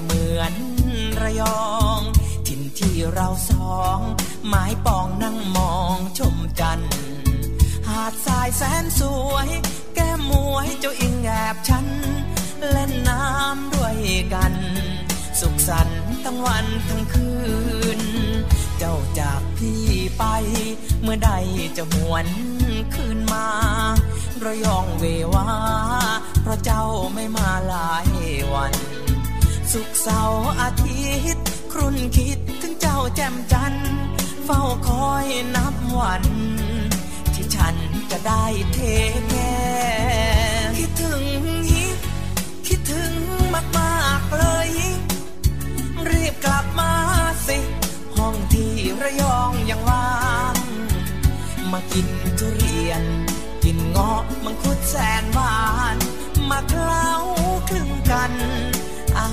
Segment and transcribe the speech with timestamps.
[0.00, 0.54] จะเหมือน
[1.22, 1.66] ระยอ
[1.98, 2.00] ง
[2.46, 3.98] ถิ่นที่เราสอง
[4.48, 6.92] หมายปองนั่งมองชมจันทร์
[7.88, 9.48] หาดทรายแสนสวย
[9.94, 11.86] แก้มมวยเจ้าอิงแอบฉัน
[12.70, 13.96] เล่นน้ำด้วย
[14.34, 14.54] กัน
[15.40, 17.30] สุขสันต์ทั้งวันทั้งคื
[17.98, 18.00] น
[18.78, 19.84] เจ้าจากพี่
[20.18, 20.24] ไป
[21.02, 21.30] เมื่อใด
[21.76, 22.26] จะหวน
[22.94, 23.46] คืนมา
[24.44, 25.04] ระยองเว
[25.34, 25.46] วา
[26.42, 28.08] เพราะเจ้าไม่มาหลาย
[28.54, 28.74] วัน
[29.72, 33.92] สุขเสาร์อาทิตย์ ครุ่นคิดถึงเจ้าแจ่มจันทร์
[34.44, 36.24] เฝ้าคอยนับวัน
[37.34, 37.76] ที่ฉัน
[38.10, 38.78] จะได้เท
[39.30, 39.56] แก่
[40.78, 41.22] คิดถึง
[41.70, 41.84] ฮิ
[42.66, 43.12] คิดถึง
[43.78, 44.70] มากๆเลย
[46.08, 46.92] รีบกลับมา
[47.46, 47.58] สิ
[48.16, 48.72] ห้องที่
[49.02, 50.08] ระยองยังว่า
[50.54, 50.56] ง
[51.72, 53.02] มากินทุเรียน
[53.64, 55.58] กินเงาะมังคุดแสนหวา
[55.94, 55.96] น
[56.50, 57.08] มาเคล้า
[57.68, 58.32] คลึงกัน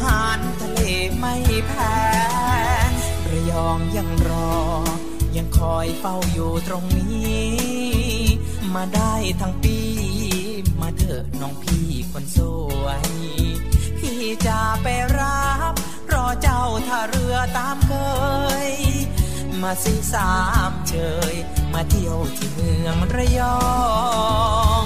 [0.01, 0.79] หารทะเล
[1.17, 1.35] ไม่
[1.67, 1.97] แพ้
[3.29, 4.55] ระยองยังรอ
[5.37, 7.45] ยังคอยเฝ้าอยู่ตรงนี้
[8.75, 9.79] มาได้ทั้งปี
[10.81, 12.39] มาเถอะน้องพี่คนส
[12.81, 13.03] วย
[13.99, 14.87] พี่จะไป
[15.19, 15.73] รับ
[16.13, 17.93] รอเจ้าท่าเรือตามเค
[18.67, 18.71] ย
[19.61, 20.33] มาสิสา
[20.69, 20.95] มเช
[21.31, 21.33] ย
[21.73, 23.57] มาเที่ยวที่เมืองระยอ
[24.83, 24.85] ง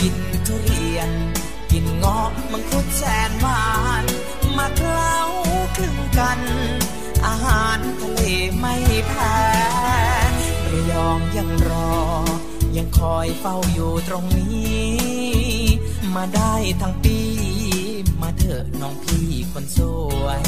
[0.00, 1.10] กินทุเรียน
[1.72, 3.66] กินเงาะมังคุดแสนหวา
[4.02, 4.04] น
[4.56, 5.16] มาเคล้า
[5.76, 6.40] คลึงกัน
[7.26, 8.20] อาหารทะเล
[8.58, 8.74] ไม่
[9.08, 9.38] แพ้
[10.70, 11.94] ระยองยังรอ
[12.76, 15.20] ยังคอยเฝ้าอยู่ตรงนี้
[16.14, 17.18] มาได้ทั้งปี
[18.20, 19.78] มาเถอะน้องพี่คนส
[20.22, 20.42] วย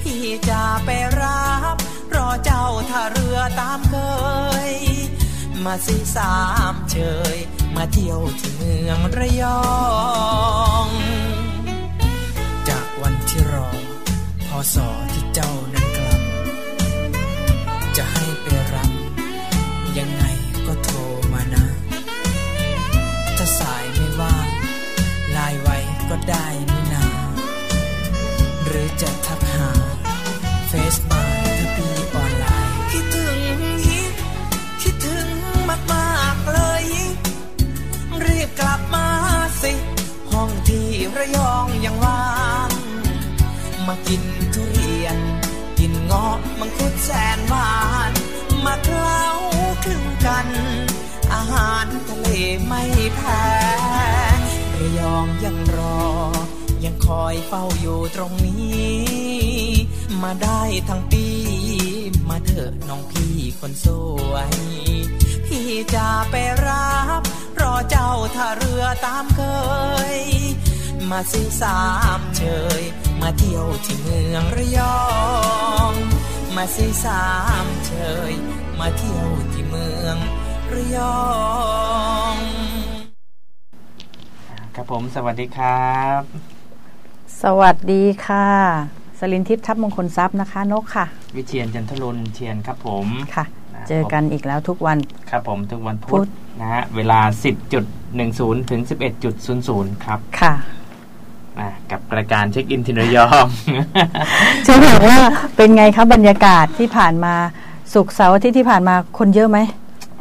[0.00, 0.90] พี่จะไป
[1.20, 1.76] รับ
[2.14, 3.96] รอเจ้าท่าเรือตามเค
[4.70, 4.72] ย
[5.64, 6.34] มาสิสา
[6.72, 6.96] มเช
[7.34, 7.36] ย
[7.76, 9.62] มาเที่ยวที่เมืองระยอ
[10.86, 10.88] ง
[12.68, 13.68] จากวันที่รอ
[14.48, 15.81] พอสอที่เจ้านั้นกลับจะ
[55.44, 56.00] ยังรอ
[56.84, 59.02] ยังคอยเฝ้าอยู่ตรงนี้
[60.22, 61.26] มาได้ทั้งปี
[62.28, 63.86] มาเถอะน้องพี่คนส
[64.30, 64.52] วย
[65.46, 66.34] พี่จะไป
[66.66, 67.22] รับ
[67.60, 69.40] รอเจ้าท่าเรือตามเค
[70.14, 70.18] ย
[71.10, 71.80] มาสิสา
[72.18, 72.42] มเช
[72.80, 72.82] ย
[73.20, 75.02] มาเที่ยวที่เมืองระยอ
[75.90, 75.92] ง
[76.56, 77.26] มาสิสา
[77.64, 77.92] มเช
[78.30, 78.32] ย
[78.78, 80.16] มาเที่ยวที่เมือง
[80.72, 81.20] ระยอ
[82.31, 82.31] ง
[84.76, 86.20] ครับผมสวัสดีครับ
[87.42, 88.48] สวัสดีค่ะ
[89.18, 91.06] สลินทิพย์ทัพมงคลทรัพย์นะคะ นกค่ะ
[91.36, 93.44] วิเชียนจันทรุนเชียนครับผมค่ะ
[93.74, 94.98] นะเจอกันอีกแล้วทุกวัน
[95.30, 96.28] ครับผมทุกวันพุพุธธ
[96.60, 97.20] นะฮะเวลา
[98.00, 98.80] 10.10 ถึง
[99.42, 100.54] 11.00 ครับค่ะ
[101.58, 103.46] อะกับรายการเช็คอินทินระยอง
[104.66, 105.18] จะถามว่า
[105.56, 107.34] เป็นไงครับบรรยากาศที่ผ่านมา
[107.92, 109.58] สุกร์เสาร์อาทิตย์ที่ผ่านมาคนเยอะไหม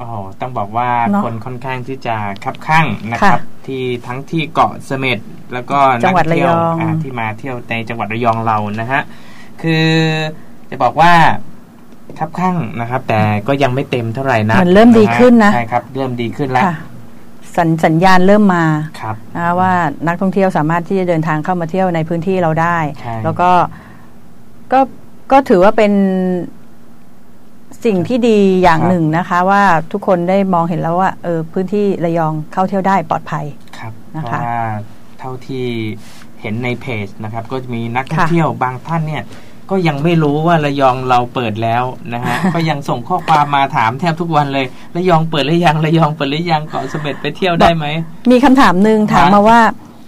[0.02, 0.12] อ๋อ
[0.42, 5.20] ต้องบอกว่าเนอะคนค่อนข้างที่จะคับข้างนะครับค่ะที่ทั้งที่เกาะเสม็ด
[5.54, 9.02] แล้วก็จังหวัดนักเที่ยวระยองอ่าที่มาเที่ยวในจังหวัดระยองเรานะฮะ
[9.62, 9.86] คือ
[10.70, 11.14] จะบอกว่า
[12.20, 16.76] คับข้างนะครับ แต่ก็ยังไม่เต็มเท่าไหร่นะมันเริ่มดีขึ้นนะ ใช่ครับเริ่มดีขึ้นแล้วค่ะ
[17.58, 18.66] สัญสัญญาณเริ่มมา
[19.02, 19.74] ครับ นะคะว่า
[20.08, 23.52] นักท่องเที่ยวสามารถที่จะเดินทางเข้ามาเที่ยวในพื้นที่เราได้ ใช่ แล้วก็
[24.74, 24.80] ก็
[25.32, 25.92] ก็ถือว่าเป็น
[27.86, 33.46] สิ่งที่ดีอย่างครับหนึ่งนะคะ ว่าทุกคนได้มองเห็นแล้วว่าเออพื้นที่ระยองเข้าเที่ยวได้ปลอดภัย
[33.78, 34.60] ครับนะเพคะราะว่า
[35.20, 35.66] เท่าที่
[36.42, 39.24] เห็นในเพจนะครับ ก็จะมีนักท่องค่ะเที่ยวบางท่านเนี่ย
[39.70, 41.84] ก็ยังไม่รู้ว่าระยองเราเปิดแล้ว
[42.14, 47.86] นะฮะก็ยังส่งข้อความมาถามแทบทุกวันเลยระยองเปิดหรือยังระยองเปิดหรือยังเกาะเสม็ดไปเที่ยวได้ไหม
[48.32, 49.60] มีคำถามหนึ่งถามฮะมาว่า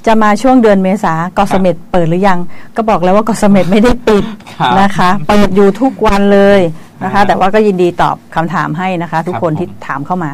[0.08, 2.40] จะมาช่วงเดือนเมษาเกาะเสม็ดเปิดหรือยัง
[2.76, 4.24] ก็บอกแล้วว่าเกาะเสม็ดไม่ได้ปิด
[4.60, 6.62] ครับนะคะ เปิดอยู่ทุกวันเลย
[7.04, 10.34] นะคะฮะแต่ว่าก็ยินดีตอบคำถามให้นะคะ ทุกครับคนที่ผมถามเข้ามา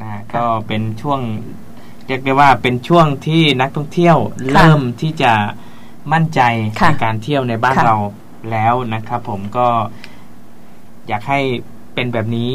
[0.00, 1.20] นะฮะก็เป็นช่วง
[2.06, 5.32] เรียกได้ว่าเป็นช่วงที่นักท่องเที่ยวค่ะเริ่มที่จะ
[6.12, 6.40] มั่นใจ
[6.80, 7.98] ค่ะในการเที่ยวในบ้านค่ะเรา
[8.52, 9.66] แล้วนะครับ ผมก็
[11.08, 11.40] อยากให้
[11.94, 12.50] เป็นแบบนี้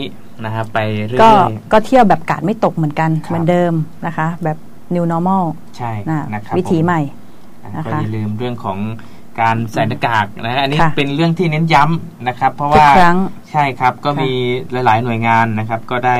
[0.45, 3.73] นะครับไปเรื่ก็อยก็เที่ยวแบบกาดไม่ตกเหมือนกันครับเหมือนเดิม
[4.05, 4.57] นะคะ แบบ
[4.95, 7.01] new normal ๆใช่นะนะครับวิถีผมใหม่
[7.63, 8.77] อะนะคะก็อย่าลืมเรื่องของ
[9.41, 13.17] การใส่หน้ากากนะฮะอันนี้ค่ะเป็นเรื่องที่เน้นย้ำนะครับ เพราะทุกว่าครั้ง
[13.51, 14.31] ใช่ครับก็ค่ะมี
[14.71, 16.17] หลาย ๆ หน่วยงานนะครับ ก็ได้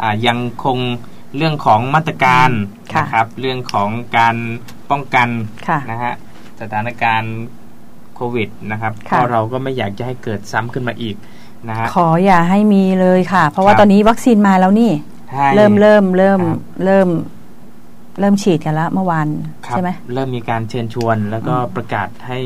[0.00, 0.78] อ่ายังคง
[1.36, 2.50] เรื่องของมาตรการ
[2.94, 3.88] ค่ะนะครับ เรื่องของ
[4.18, 4.36] การ
[4.90, 5.28] ป้องกัน
[5.68, 6.14] ค่ะ นะฮะ
[6.60, 7.36] สถานการณ์
[8.14, 11.16] โควิดนะครับค่ะเพราะเราก็ไม่อยากจะให้เกิดซ้ำขึ้นมาอีก
[11.68, 14.92] นะฮะ ขออย่าให้มีเลยค่ะ เพราะว่าครับ ตอนนี้วัคซีนมาแล้วนี่
[15.30, 17.08] ใช่เริ่มเริ่มเริ่มครับ เริ่ม
[18.20, 19.26] เริ่มฉีดกันแล้วเมื่อวาน
[19.66, 22.38] ครับใช่ไหมเริ่มมีการเชิญชวน แล้วก็อืมประกาศให้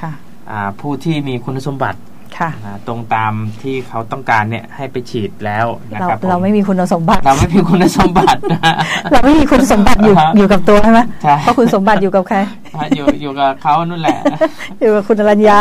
[0.00, 0.12] ค่ะ
[0.50, 1.98] อ่าผู้ที่มีคุณสมบัติ
[2.38, 3.32] ค่ะอ่าตรงตาม
[3.62, 8.74] ที่เขาต้องการเนี่ยให้ไปฉีดแล้วนะเราครับผเราไม่มีคุณสมบัติ เราไม่มีคุณสมบัตินะ
[9.12, 12.38] เราไม่มีคุณสมบัติอยู่อ่าฮะอยู่กับตัวใช่ไหมใช่เพราะคุณสมบัติอยู่กับใคร
[12.96, 14.18] อยู่อยู่กับเขานั่นแหละ
[14.80, 15.58] อยู่กับคุณอรัญญา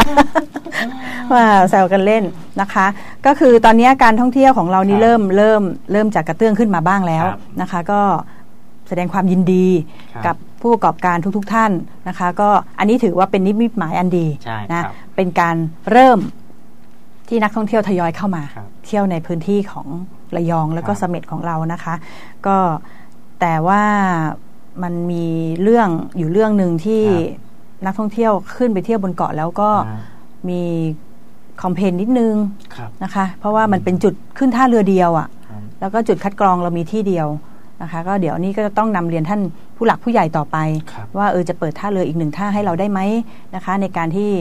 [1.33, 2.23] ว่าแซวกันเล่น
[2.61, 2.85] นะคะ
[3.25, 8.01] ก็คือตอนนี้การท่องเที่ยวของเรานี่ครับเริ่มเริ่มเริ่มจากกระเตื้องขึ้นมาบ้างแล้วครับนะคะ ก็
[8.87, 9.67] แสดงความยินดี
[10.13, 11.71] ครับกับผู้ประกอบการทุกๆทท่าน
[12.07, 12.49] นะคะ ก็
[12.79, 15.55] อันนี้ถือว่าเป็นนิมิตหมายอันดีใช่นะครับเป็นการ
[15.91, 16.19] เริ่ม
[17.27, 19.87] ที่นักท่องเที่ยวทยอยเข้ามาครับเที่ยวในพื้นที่ของ
[20.35, 21.95] ระยองแล้วก็ครับเสม็ดของเรานะคะ
[22.47, 22.57] ก็
[23.41, 23.83] แต่ว่า
[24.83, 25.25] มันมี
[25.61, 30.01] เรื่องอยู่เรื่องหนึ่งที่ครับนักท่องเที่ยวขึ้นไปเที่ยวบนเกาะแล้วก็อ่า
[30.49, 30.61] มี
[31.63, 32.33] คอมเพนนิดนึง
[32.75, 37.27] ครับนะคะ เพราะว่ามันเป็นจุดขึ้นท่าเรือเดียวอะ่ะครับแล้วก็จุดคัดกรองเรามีที่เดียว
[37.81, 39.41] นะคะก็เดี๋ยวนี้ก็จะต้องนำเรียนท่าน
[39.75, 40.57] ผู้หลักผู้ใหญ่ต่อไป
[40.91, 42.99] ครับว่าเออจะเปิดท่าเรืออีกหนึ่งท่าให้เราได้ไหม
[43.55, 44.31] นะคะ ในการที่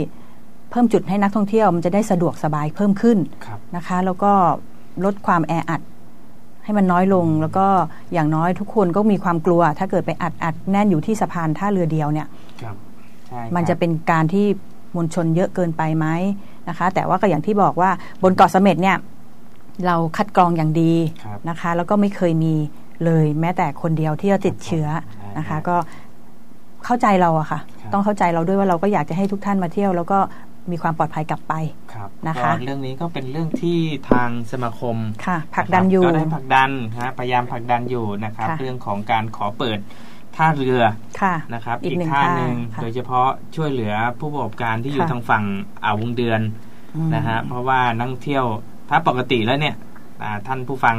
[0.70, 4.32] เพิ่มจุดให้นักท่องเที่ยวมันจะได้สะดวกสบายเพิ่มขึ้นครับนะคะ แล้วก็
[5.04, 5.80] ลดความแออัด
[6.64, 7.66] ให้มันน้อยลงแล้วก็
[8.12, 12.28] อย่างน้อยทุกคนก็มีความกลัว ถ้าเกิดไปอัดอัดแน่นอยู่ที่สะพานท่าเรือเดียวเนี่ย
[12.62, 12.76] ครับ
[13.28, 14.46] ใช่มันครับจะเป็นการที่
[14.96, 16.06] มวลชนเยอะเกินไปไหม
[16.68, 17.90] นะคะ แต่ว่าก็อย่างที่บอกว่า
[18.22, 18.96] บนเกาะเสม็ดเนี่ย
[19.86, 20.92] เราคัดกรองอย่างดี
[21.24, 22.54] ครับนะคะ แล้วก็ไม่เคยมี
[23.04, 25.76] เลยแม้แต่คนเดียวที่จะติดเชื้อใช่นะคะครับก็
[26.84, 30.18] เข้าใจเราอะค่ะครับต้องเข้าใจเราด้วยว่าเราก็อยากจะให้ทุกท่านมาเที่ยว แล้วก็
[30.70, 31.54] มีความปลอดภัยกลับไป
[31.94, 33.78] ครับนะคะก็เรื่องนี้ก็เป็นเรื่องที่
[34.10, 34.96] ทางสมาคม
[35.26, 39.78] ค่ะผลักดันอยู่ก็ได้ผลักดันนะฮะพยายามผลักดันอยู่นะครับค่ะเรื่องของการขอเปิด
[40.36, 40.80] ท่าเรือ
[41.22, 45.44] ค่ะนะครับ อีกอีกหนึ่งท่าท่าหนึ่งค่ะโดยเฉพาะช่วยเหลือผู้ประกอบการที่อยู่ค่ะทางฝั่ง
[45.84, 46.40] อ่าววงเดือน
[46.96, 48.44] อืมนะฮะเพราะว่านักท่องเที่ยว
[48.90, 49.74] ถ้าปกติแล้วเนี่ย
[50.22, 50.96] อ่าท่านผู้ฟัง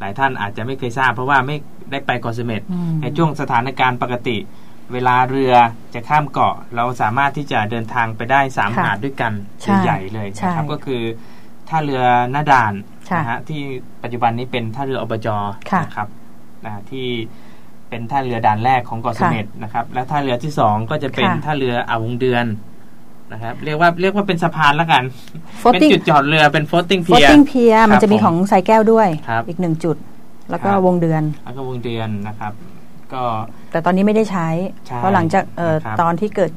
[0.00, 1.56] หลายท่านอาจจะไม่เคยทราบ เพราะว่าไม่
[1.90, 4.36] ได้ไปเกาะเสม็ดอืมในช่วงสถานการณ์ปกติ
[4.92, 5.52] เวลาเรือ
[5.94, 11.02] จะข้ามเกาะ เราสามารถที่จะเดินทางไปได้สามค่ะหาดด้วยกันใช่ใหญ่ๆเลยใช่นะครับก็คือ
[11.68, 12.02] ท่าเรือ
[12.32, 12.74] หน้าด่าน
[13.10, 13.60] ค่ะนะฮะที่
[14.02, 15.28] ปัจจุบันนี้เป็นท่าเรืออบจ
[15.70, 16.08] ค่ะนะครับ
[16.64, 17.08] นะที่
[17.88, 22.44] เป็นท่าเรือด่านแรกของเกาะเสม็ดนะครับ และท่าเรือที่สองก็จะเป็นค่ะท่าเรืออ่าววงเดือน
[23.32, 25.02] นะครับเรียกว่าเรียกว่าเป็นสะพานแล้วกัน
[25.72, 29.96] เป็น floating จุดจอดเรือเป็น floating โฟ pier ติ้งเพียครับมันจะมีผมของสายแก้วด้วยครับอีกหนึ่งจุด
[30.50, 32.52] แล้วก็ครับวงเดือน แล้วก็วงเดือนนะครับ
[33.12, 33.22] ก็
[33.70, 34.48] แต่ตอนนี้ไม่ได้ใช้
[34.86, 36.52] ใช่เพราะหลังจากเอ่อนะครับตอนที่เกิด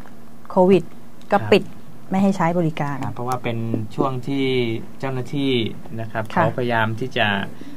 [0.52, 0.84] โควิด
[1.32, 1.64] ก็ครับปิด
[2.10, 3.58] ไม่ให้ใช้บริการครับเพราะว่าเป็น
[3.96, 4.46] ช่วงที่
[5.00, 5.52] เจ้าหน้าที่
[6.02, 7.28] นะครับค่ะเขาพยายามที่จะ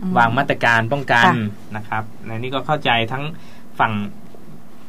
[0.03, 1.35] อืมวางมาตรการป้องกันค่ะ
[1.77, 3.25] นะครับในนี้ก็เข้าใจทั้ง
[3.79, 3.93] ฝั่ง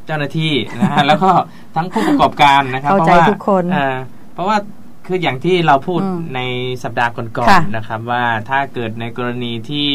[0.06, 1.30] เจ้าหน้าที่นะฮะแล้วก็
[1.76, 3.96] ทั้งผู้ประกอบการนะครับเข้าใจพระว่ทุกคนเอ่อ
[4.34, 4.56] เพราะว่า
[5.06, 6.40] คืออย่างที่เราพูดอืมใน
[6.82, 9.88] สัปดาห์ก่อนค่ะๆนะครับ ว่าถ้าเกิดในกรณีที่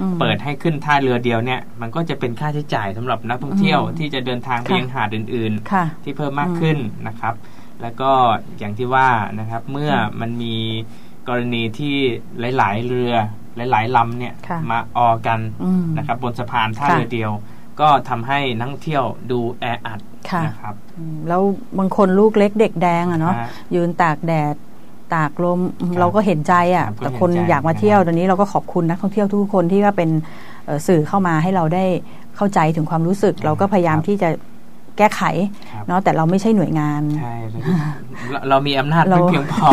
[0.00, 6.78] อืมเปิดให้ขึ้นท่าเรือเดียวเนี่ย มันก็จะเป็นค่าใช้จ่ายสำหรับนักท่องเที่ยวอืมที่จะเดินทางไปค่ะยังหาดอื่นๆค่ะที่เพิ่มมากขึ้น
[7.08, 7.34] นะครับ
[7.82, 8.12] แล้วก็
[8.58, 9.08] อย่างที่ว่า
[9.40, 10.56] นะครับเมื่อมันมี
[11.28, 11.96] กรณีที่
[12.56, 13.12] หลาย ๆ เรือ
[13.56, 17.32] หลาย ๆลำเนี่ยค่ะมาออกันอืมนะครับบนสะพานท่าค่ะเรือเดียว
[17.80, 20.00] ก็ทำให้นักท่องเที่ยวดูแออัด
[20.30, 21.42] ค่ะนะครับอืมแล้ว
[21.78, 24.54] บางคนลูกเล็กเด็กแดงอะเนาะฮะยืนตากแดด
[25.14, 30.10] ตากลมครับเราก็เห็นใจอะครับก็แต่คนเห็นใจอยากมาเที่ยวนะครับตอนนี้เราก็ขอบคุณนักท่องเที่ยวทุกคนที่ว่าเป็น
[30.64, 31.84] เอ่อสื่อเข้ามาให้เราได้
[32.36, 34.28] เข้าใจถึงความรู้สึก เราก็พยายามครับที่จะ
[34.98, 35.22] แก้ไข
[35.72, 37.34] ครับเนาะแต่เราไม่ใช่หน่วยงานใช่
[38.30, 39.68] เราเรามีอำนาจเราไม่เพียงพอ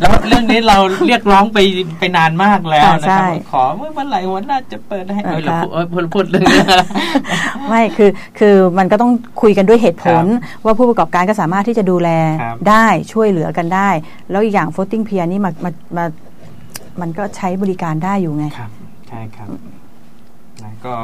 [0.00, 1.58] แล้วเรื่องนี้เราเรียกร้องไป
[1.98, 6.60] ไปนานมากแล้วค่ะนะใช่ครับขอเมื่อวันไหร่วันน่าจะเปิดให้เออเออเราค่ะพูดเออพูดพูดเรื่องนี้
[7.68, 10.24] ไม่คือคือมันก็ต้องคุยกันด้วยเหตุผล
[10.64, 12.08] ว่าผู้ประกอบการก็สามารถที่จะดูแล
[12.42, 13.90] ครับได้ช่วยเหลือกันได้
[14.30, 16.04] แล้วอีกอย่าง floating pier นี่มามามา
[17.00, 18.70] มันก็ใช้บริการได้อยู่ไงครับ
[19.08, 19.48] ใช่ครับ
[20.62, 20.94] นะก็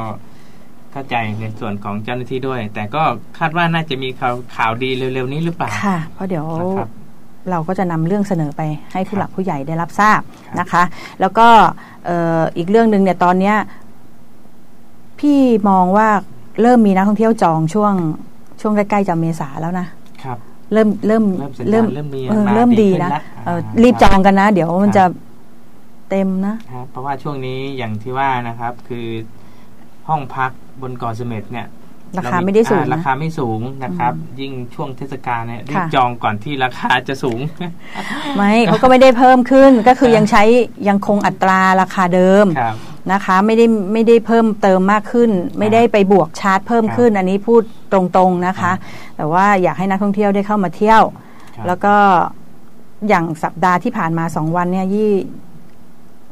[0.91, 3.03] เข้าใจในส่วนของเจ้าหน้าที่ด้วย แต่ก็
[3.39, 6.89] คาดว่าน่าจะมีข่าวข่าวดีเร็วๆนี้หรือเปล่าค่ะ เพราะเดี๋ยวนะครับ
[7.49, 8.61] เราก็จะนำเรื่องเสนอไป
[8.93, 10.83] ให้ผู้หลักผู้ใหญ่ได้รับทราบครับนะคะ
[11.21, 11.47] แล้วก็
[12.05, 13.55] เอ่ออีกเรื่องหนึ่งเนี่ยตอนเนี้ย
[15.19, 16.07] พี่มองว่า
[16.61, 17.93] เริ่มมีนักท่องเที่ยวจองช่วง
[18.61, 19.87] ช่วงใกล้ๆจะเมษาแล้วนะ
[20.23, 20.37] ครับ
[20.73, 25.03] เริ่มเริ่มเริ่มสัญญาณเริ่มมีเออมาเริ่มดีดีขึ้นนะแล้วเอออ่ารีบครับจองกันนะ เดี๋ยวมันครับจะ
[26.09, 29.07] เต็มนะครับเพราะว่าช่วงนี้อย่างที่ว่านะครับ คือ
[30.07, 30.51] ห้องพัก
[30.81, 31.67] บนเกาะเสม็ดเนี่ย
[32.17, 37.39] ราคาไม่ได้สูงอ่ารานะคาไม่สูงนะครับ ยิ่งช่วงเทศกาลเนี่ยรีบค่ะจองก่อนที่ราคาจะสูง
[38.35, 40.43] ไม่เขาก็ไม่ได้เพิ่มขึ้นก็คือยังใช้
[40.89, 42.75] ยังคงอัตราราคาเดิมครับ
[43.11, 47.61] นะคะไม่ได้ไม่ได้เพิ่มเติมมากขึ้น ไม่ได้ไปบวกชาร์จเพิ่มขึ้น อันนี้พูด
[47.93, 48.71] ตรงๆนะคะ
[49.17, 51.01] แต่ว่าอยากให้นักท่องเที่ยวได้เข้ามาเที่ยว
[51.55, 51.95] ครับแล้วก็
[53.09, 55.11] อย่างสัปดาห์ที่ผ่านมาสองวันเนี่ยยี่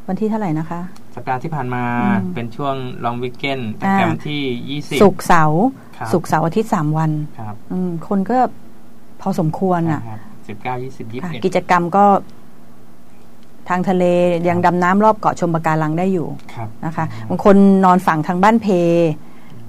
[0.08, 0.82] วันที่เท่าไหร่นะคะ
[1.18, 5.64] สัปดาห์ที่ผ่านมาอืมเป็นช่วงลองวิกเกนตั้งแต่อ่าวันที่ยี่สิบศุกร์เสาร์
[5.98, 8.38] ครับศุกร์เสาร์อาทิตย์สามวันครับอืมคนก็
[9.22, 10.02] พอสมควรอะ
[10.48, 12.06] สิบเก้ายี่สิบยี่สิบค่ะเอ็ดกิจกรรมก็
[13.70, 14.04] ทางทะเล
[14.50, 17.56] ยังดำน้ำรอบเกาะชมปะการังได้อยู่ครับนะคะบางคน
[17.86, 18.68] นอนฝั่งทางบ้านเพ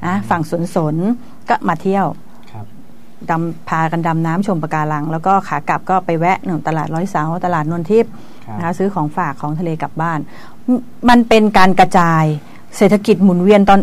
[0.06, 0.96] นะฝั่งสวนสน
[1.48, 2.06] ก็มาเที่ยว
[2.52, 2.66] ครับ
[3.30, 8.12] ดำพากันดำน้ำชมปะการัง แล้วก็ขากลับก็ไปแวะหนึ่งตลาดร้อยเสาตลาดนนทิพย์
[8.46, 10.18] ครับนะคะซื้อของฝากของทะเลกลับบ้าน
[10.76, 12.24] มมันเป็นการกระจาย
[12.76, 13.80] เศรษฐกิจหมุนเวียนตอน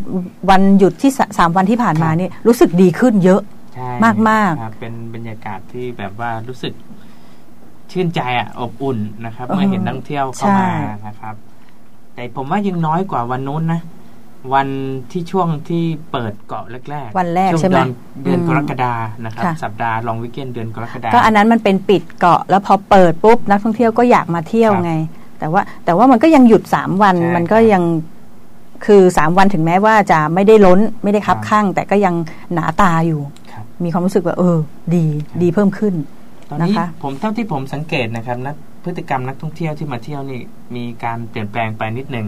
[0.50, 3.42] วันหยุดที่สสามวันที่ผ่านมานี่รู้สึกดีขึ้นเยอะ
[3.76, 3.90] ใช่
[4.30, 6.74] มากๆครับเป็นบรรยากาศที่แบบว่ารู้สึก
[7.92, 11.36] ชื่นใจอะอบอุ่นนะครับเออเมื่อเห็นนักท่องเที่ยวเข้ามาใช่นะครับ
[12.14, 13.82] แต่ผมว่ายังน้อยกว่าวันนู้นนะ
[14.54, 14.68] วัน
[15.12, 17.90] ที่ช่วงที่เปิดเกาะแรกๆวันแรกช่วงใช่ไหมเดือน
[18.24, 18.94] เดือนอืมกรกฎา
[19.26, 24.94] นะครับค่ะสัปดาห์ลองวิกเกนเดือนกรกฎาก็อันนั้นมันเป็นปิดเกาะแล้วพอเปิดปุ๊บนักท่องเที่ยวก็อยากมาเที่ยวครับไง
[25.40, 27.84] แต่ว่าแต่ว่ามันก็ยังหยุดสามวันใช่มันก็ครับยัง
[28.86, 32.16] คือสามวันถึงแม้ว่าจะไม่ได้ล้นไม่ได้คับครับข้าง แต่ก็ยัง
[32.54, 34.58] หนาตาอยู่ครับมีความรู้สึกว่าเออ
[34.96, 35.94] ดีครับดีเพิ่มขึ้น
[36.50, 40.42] ตอนนี้นะคะผมเท่าที่ผมสังเกตนะครับนักพฤติกรรมนักท่องเที่ยวที่มาเที่ยวนี่
[40.76, 42.28] มีการเปลี่ยนแปลงไปนิดหนึ่ง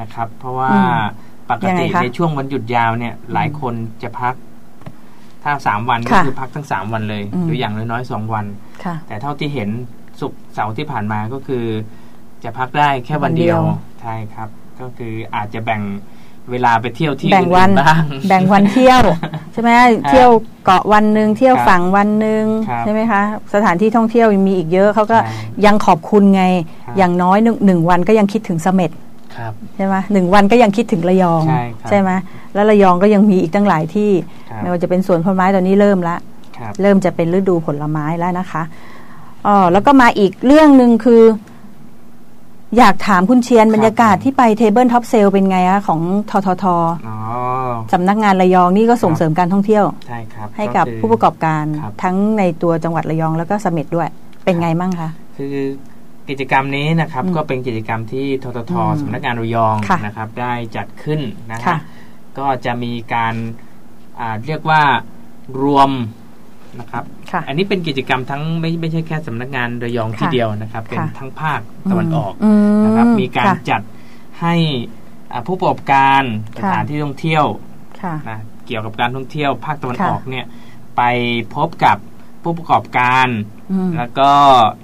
[0.00, 1.02] นะครับ เพราะว่าอืม
[1.50, 4.34] ปกติยังไงคะในช่วงวันหยุดยาวเนี่ย หลายคนจะพัก
[5.42, 8.46] ถ้าสามวันก็ค่ะคือพักทั้งสามวันเลยอืมหรืออย่างน้อยๆสองวัน
[8.84, 9.70] ค่ะแต่เท่าที่เห็น
[10.20, 11.64] ศุกร์เสาร์ที่ผ่านมาก็คือ
[12.44, 14.48] จะพักได้แค่วันเดียววันเดียว ใช่ครับ
[14.80, 15.82] ก็คืออาจจะแบ่ง
[16.50, 19.00] เวลาไปเที่ยวที่แบ่งวันอื่ๆบ้างแบ่งวันเที่ยว
[19.52, 19.70] ใช่ไหม
[20.08, 20.30] เที่ยว
[20.64, 23.22] เกาะวันหนึ่งเที่ยวครับฝั่งวันหนึ่งครับใช่ไหมคะ
[23.54, 25.32] สถานที่ท่องเที่ยวยังมีอีกเยอะเขาก็ใช่
[25.66, 26.44] ยังขอบคุณไง
[26.86, 28.90] ครับอย่างน้อยหนึ่งหนึ่งวันก็ยังคิดถึงเสม็ด
[29.36, 31.42] ครับใช่ไหมหนึ่งวันก็ยังคิดถึงระยอง
[31.88, 32.10] ใช่ครับไหม
[32.54, 34.10] แล้วระยองก็ยังมีอีกตั้งหลายที่
[34.50, 36.16] ครับไม่ว่าจะเป็นสวนผลไม้ตอนนี้เริ่มละ
[36.58, 38.62] ครับเริ่มจะเป็นฤดูผลไม้แล้วนะคะ
[39.46, 41.22] อ๋อแล้วก็มาอีกเรื่องหนึ่งคือ
[42.78, 46.00] อยากถามคุณเชียนบรรยากาศที่ไป table top sale เป็นไงคะของ
[46.30, 46.64] ททท
[47.08, 47.16] อ๋อ
[47.92, 54.08] สำนักงานระยองนี่ก็ส่งเสริมการท่องเที่ยวใช่ครับให้กับคือผู้ประกอบการครับทั้งในตัวจังหวัดระยองแล้วก็เสม็ดด้วย
[54.44, 55.54] เป็นไงมั่งคะคือ
[56.28, 61.78] กิจกรรมนี้นะครับอืมก็เป็นกิจกรรมที่ทททอืมสำนักงานระยองค่ะนะครับได้จัดขึ้นนะค่ะฮะ
[62.38, 63.34] ก็จะมีการ
[64.20, 64.82] อ่าเรียกว่า
[65.62, 65.90] รวม
[66.78, 71.60] นะครับค่ะอันนี้เป็นกิจกรรมทั้งไม่ไม่ใช่แค่สำนักงานระยองที่ค่ะเดียวนะครับ เป็นค่ะทั้งภาค
[71.90, 72.50] ตะวันออกอื
[72.84, 73.82] นะครับ มีการค่ะจัด
[74.40, 74.54] ให้
[75.32, 76.22] อ่าผู้ประกอบการ
[76.56, 77.44] สค่ะถานที่ท่องเที่ยว
[78.02, 80.46] ค่ะนะเกี่ยวกับการท่องเที่ยวภาคตะวันค่ะออกเนี่ย
[80.96, 81.02] ไป
[81.54, 81.96] พบกับ
[82.42, 83.28] ผู้ประกอบการ
[83.72, 84.30] อืมแล้วก็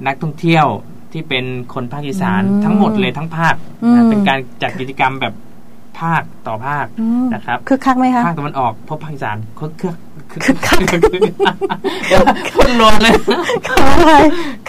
[0.06, 0.66] นักท่องเที่ยว
[1.12, 5.34] ที่เป็นคนภาคอีสานอืมทั้งหมดเลยทั้งภาคอืนะมเป็นการจัดกิจกรรมแบบ
[6.00, 9.96] ภาคต่อภาคอืมนะครับคึกคักไหมคะภาคตะวันออกพบภาคอีสานคึกคึก
[10.44, 10.80] คึกคัก
[12.08, 12.22] เดี๋ยว
[12.56, 13.14] คนรวนเลย
[13.68, 14.14] อะไร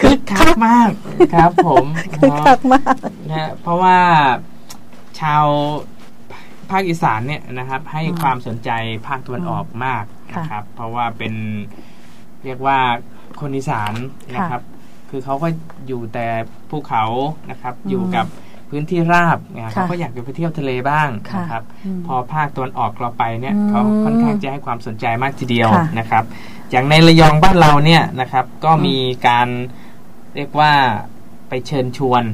[0.00, 0.90] คึกคักมาก
[1.34, 1.84] ครับผม
[2.16, 2.94] คึกคักมาก
[3.28, 3.98] นะฮะเพราะว่า
[5.20, 5.46] ชาว
[6.70, 8.70] ภาคอีสานเนี่ยนะครับ ให้อืมความสนใจ
[9.06, 10.04] ภาคตะวันออกมาก
[10.34, 11.34] ค่ะนะครับ เพราะว่าเป็น
[12.44, 12.78] เรียกว่า
[13.40, 13.92] คนอีสาน
[14.34, 14.62] นะครับ
[15.10, 15.48] คือเขาก็
[15.86, 16.26] อยู่แต่
[16.70, 17.04] ภูเขา
[17.50, 18.26] นะครับอืมอยู่กับ
[18.70, 26.24] พื้นที่ราบเนี่ยค่ะเขาก็อยากจะไปเที่ยวทะเลบ้างค่ะนะครับอืมพอภาคตะวันออกเราไปเนี่ยอืมเขาค่อนข้างจะให้ความสนใจมากทีเดียวค่ะนะครับ
[26.70, 28.96] อย่างในระยองบ้านเราเนี่ยนะครับ ก็มี
[29.28, 29.48] การ
[30.36, 30.72] เรียกว่า
[31.48, 32.24] ไปเชิญชวน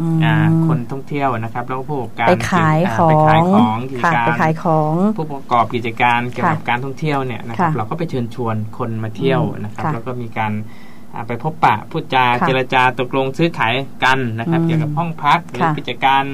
[0.00, 0.34] อืมอ่า
[0.66, 10.89] คนท่องเที่ยวนะครับ แล้วก็ผู้ประกอบการไปขายอ่ของไปขายของกิจค่ะการไปขายของผู้ประกอบกิจการเกี่ยวกับค่ะการท่องเที่ยวเนี่ยนะครับค่ะเราก็ไปเชิญชวนคนมาเที่ยวอืมนะครับค่ะแล้วก็มีการอ่า
[11.28, 13.74] ไปพบปะพูดจาค่ะเจรจาตกลงซื้อขาย
[14.04, 16.24] กันนะครับอืมเกี่ยวกับห้องพักหรือค่ะกิจการ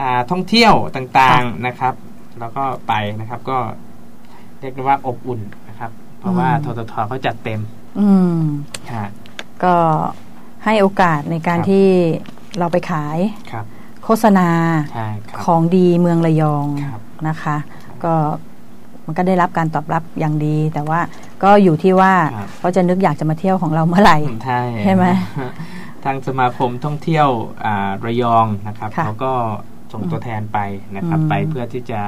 [0.00, 1.94] อ่าท่องเที่ยวต่างค่ะๆนะครับ
[2.40, 3.58] แล้วก็ไปนะครับก็
[4.60, 7.60] เรียกได้ว่าอบอุ่นนะครับ เพราะว่าอืมทททเขาจัดเต็ม
[8.00, 8.40] อืม
[8.90, 9.04] ค่ะ
[9.64, 9.74] ก็
[10.64, 11.86] ให้โอกาสในการครับที่
[12.58, 13.18] เราไปขาย
[13.52, 13.64] ครับ
[14.04, 14.48] โฆษณา
[14.92, 17.56] ใช่ครับของดีเมืองระยองครับนะคะ
[18.04, 18.14] ก็
[19.06, 21.00] มันก็ได้รับการตอบรับอย่างดี แต่ว่า
[21.42, 25.04] ก็อยู่ที่ว่าครับเขาจะนึกอยากจะมาเที่ยวของเราเมื่อไหร่ใช่ใช่ไหม
[26.04, 27.28] ทางสมาคมท่องเที่ยว
[27.64, 29.32] อ่าระยองนะครับค่ะเขาก็
[29.92, 30.58] ส่งตัวแทนไป
[30.96, 32.00] นะครับอืมไปเพื่อที่จะ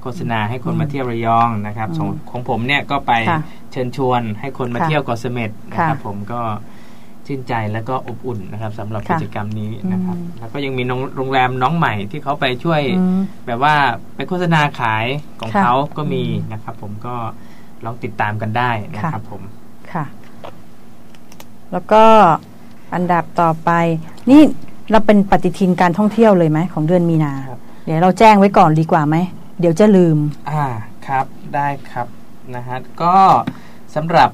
[0.00, 3.40] โฆษณาให้คนอืมมาเที่ยวระยองนะครับอืมส่งของผมเนี่ยก็ไปค่ะ
[3.72, 6.40] เชิญชวนให้คนมาค่ะเที่ยวเกาะเสม็ดนะครับค่ะผมก็
[7.32, 13.74] ชื่นใจแล้วก็อบอุ่นนะครับสำหรับค่ะกิจกรรมนี้นะครับอืมแล้วก็ยังมีน้องโรงแรมน้องใหม่ที่เขาไปช่วยอืมแบบว่า
[14.16, 15.06] ไปโฆษณาขาย
[15.40, 17.14] ของค่ะเขาก็มีอืมนะครับ ผมก็
[17.84, 19.42] ลองติดตามกันได้นะครับผม
[19.92, 20.04] ค่ะ
[21.72, 22.04] แล้วก็
[22.94, 23.70] อันดับต่อไป
[24.30, 24.42] นี่
[24.90, 29.16] เราเป็นปฏิทินการท่องเที่ยวเลยไหมของเดือนมีนาครับเดี๋ยวเราแจ้งไว้ก่อนดีกว่าไหม
[29.60, 30.18] เดี๋ยวจะลืม
[30.50, 30.64] อ่า
[31.06, 32.06] ครับได้ครับ
[32.54, 33.16] นะฮะก็
[33.94, 34.30] สำหรับ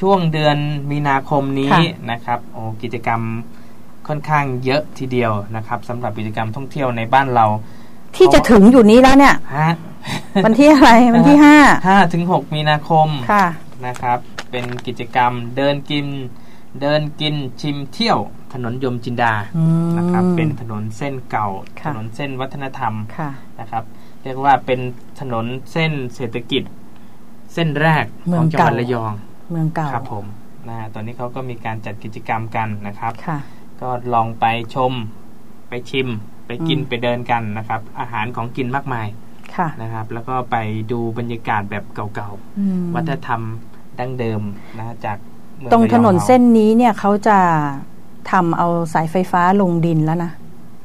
[0.00, 0.56] ช่วงเดือน
[0.90, 1.80] มีนาคมนี้ค่ะ
[2.10, 3.20] นะครับโอ้กิจกรรม
[4.08, 7.46] ค่อนข้างเยอะทีเดียวนะครับสำหรับกิจกรรมท่องเที่ยวในบ้านเรา
[8.16, 9.70] ที่จะถึงอยู่นี้แล้วเนี่ยฮะ
[10.44, 11.56] วันที่อะไรวันที่ห้า
[11.88, 13.46] ห้าถึงหกมีนาคมค่ะ
[13.86, 14.18] นะครับ
[14.50, 16.06] เป็นกิจกรรมเดินกิน
[16.80, 18.18] เดินกินชิมเที่ยว
[18.54, 21.48] ถนนยมจินดาอืมนะครับ เป็นถนนเส้นเก่า
[21.80, 23.30] ค่ะถนนเส้นวัฒนธรรมค่ะ
[23.60, 23.84] นะครับ
[24.22, 24.80] เรียกว่าเป็น
[25.20, 26.62] ถนนเส้นเศรษฐกิจ
[27.54, 29.12] เส้นแรกเมืขอองงจังหวัดเก่าระยอง
[29.50, 30.26] เมืองเก่าครับผม
[30.68, 33.38] นะฮะตอนนี้เขาก็มีการจัดกิจกรรมกันนะครับค่ะ
[33.80, 34.92] ก็ลองไปชม
[35.68, 36.08] ไปชิม
[36.46, 39.06] ไปกินอืมไปเดินกันนะครับ อาหารของกินมากมาย
[39.56, 40.56] ค่ะนะครับ แล้วก็ไป
[40.92, 43.42] ดูบรรยากาศแบบเก่าอืมๆวัฒนธรรม
[43.98, 44.40] ดั้งเดิม
[44.78, 45.16] นะฮะจาก
[45.58, 47.38] เมือตรงะยอถนนราเส้นนี้เนี่ยเขาจะ
[48.30, 50.32] ทำเอาสายไฟฟ้าลงดินแล้วนะ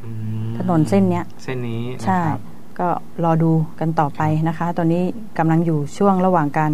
[0.04, 0.10] อื
[0.48, 2.42] มถนนเส้นเนี้ย เส้นนี้นะใช่ครับ
[2.80, 2.88] ก็
[3.24, 5.04] รอดูกันต่อไปนะคะ ตอนนี้
[5.38, 6.72] กำลังอยู่ช่วงระหว่างการ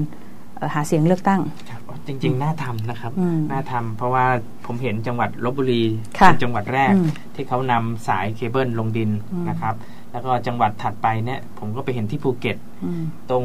[0.55, 4.25] เอ่อหาเสียงเลือกตั้งครับ จริง ๆ น่าทำนะครับอืมน่าทำเพราะว่า
[4.65, 5.83] ผมเห็นจังหวัดลบบุรี
[6.19, 9.75] ค่ะเป็นจังหวัดแรกอืมที่เขานำสายเคเบิลลงดินอืมนะครับ
[10.11, 13.43] แล้วก็จังหวัดถัดไปเนี่ยผมก็ไปเห็นที่ภูเก็ตอืมตรง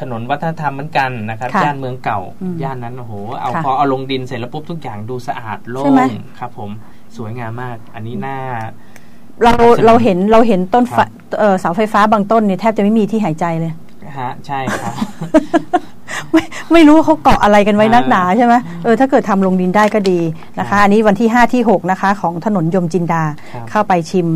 [0.00, 6.70] ถนนวัฒนธรรมเหมือนกันนะครับค่ะย่านเมืองเก่าอืมย่านนั้นโอ้โห เอาค่ะพอเอาลงดินเสร็จแล้วปุ๊บทุกอย่างดูสะอาดโล่ใช่ไหมงครับ ผม
[7.16, 8.38] สวยงามมาก อันนี้น่า
[9.42, 11.08] เราใช่ไหมเราเห็นเราเห็นต้นไฟครับ
[11.38, 13.72] เอ่อเสาไฟฟ้าบางต้นเนี่ยแทบจะไม่มีที่หายใจเลย
[14.18, 14.94] ฮะใช่ครับ
[16.32, 20.20] ไม่ไม่รู้ว่าเขาเกาะอะไรกันไว้อ่านักหนาใช่ไหมเออถ้าเกิดทำลงดินได้ก็ดี
[20.58, 24.28] นะครัคะบอันนี้วันที่ 5 ที่ 6 นะคะ ของถนนยมจินดาครับเข้าไปชิม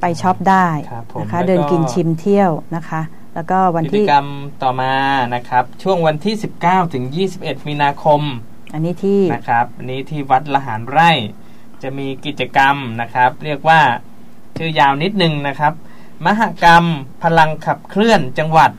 [0.00, 3.00] ไปช็อปได้ครับผมนะคะแล้วก็เดินกินชิมเที่ยวนะคะ
[3.34, 4.26] แล้วก็วันกิจที่กรรม
[4.62, 4.92] ต่อมา
[5.34, 7.04] นะครับ ช่วงวันที่ 19 ถึง
[7.36, 8.20] 21 มีนาคม
[8.72, 11.10] อันนี้ที่นะครับ อันนี้ที่วัดละหารไร่
[11.82, 13.80] จะมีกิจกรรมนะครับ เรียกว่า
[14.56, 15.72] ชื่อยาวนิดนึงนะครับ
[16.26, 16.84] มหกรรม
[17.22, 18.70] พลังขับเคลื่อนจังหวัด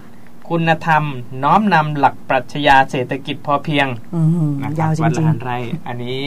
[0.50, 1.04] คุณธรรม
[1.44, 6.20] น้อมนำหลักปรัชญาเศรษฐกิจพอเพียงอืมนะคยารับวจวัดริละงหารไร่อันนี้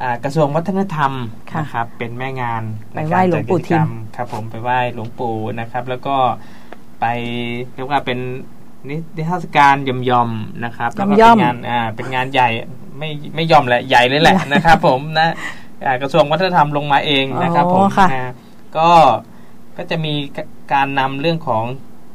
[0.00, 1.12] อ่ากระทรวงวัฒนธรรม
[1.50, 2.62] ค่ะนะครับเป็นแม่งาน
[2.94, 6.16] ไปไหว้หลวงปู่ทิมในการจัดกิจกรรครับ ผมไปไหว้หลวงปู่นะครับ แล้วก็
[7.00, 7.06] ไป
[7.74, 8.18] เรียกว่าเป็น
[8.88, 12.48] นิทรรศการยำยอมๆนะครับแล้วก็ย่อมๆเป็นงานอ่าเป็นงานใหญ่
[12.98, 15.28] ไม่ไม่ยอมแหละใหญ่เลยแหละนะครับ ผมนะ
[15.84, 18.32] อ่ากระทรวงวัฒนธรรมลงมาเองนะครับผมอ๋อค่ะนะ
[18.78, 18.90] ก็
[19.76, 20.14] ก็จะมี
[20.72, 21.64] การนำเรื่องของ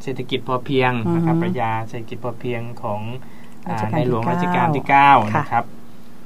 [0.04, 3.02] เศรษฐกิจพอเพียงนะครับอือฮึปรัชญาเศรษฐกิจพอเพียงของ
[3.68, 5.66] อ่ารัชกาลในหลวงที่รัชกาลที่เก้า9ค่ะนะครับ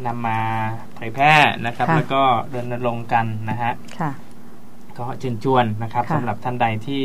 [0.05, 0.39] นำมา
[0.95, 1.33] เผยแพร่
[1.65, 4.11] นะครับค่ะแล้วก็รณรงค์กันนะฮะค่ะ
[4.97, 7.03] ก็เชิญชวนนะครับค่ะสำหรับท่านใดที่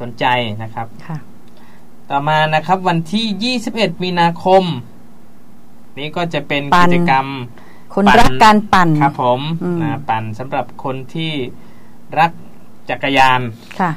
[0.00, 0.24] สนใจ
[0.62, 1.16] นะครับค่ะ
[2.10, 4.64] ต่อมานะครับวันที่ 21 มีนาคม
[5.98, 7.26] นี้ก็จะเป็นปั่กินจกรรม
[7.94, 11.32] คนปั่นรักการปั่นครับผมอืมนะปั่นสำหรับคนที่
[12.18, 12.32] รัก
[12.90, 13.40] จักรยาน
[13.80, 13.90] ค่ะ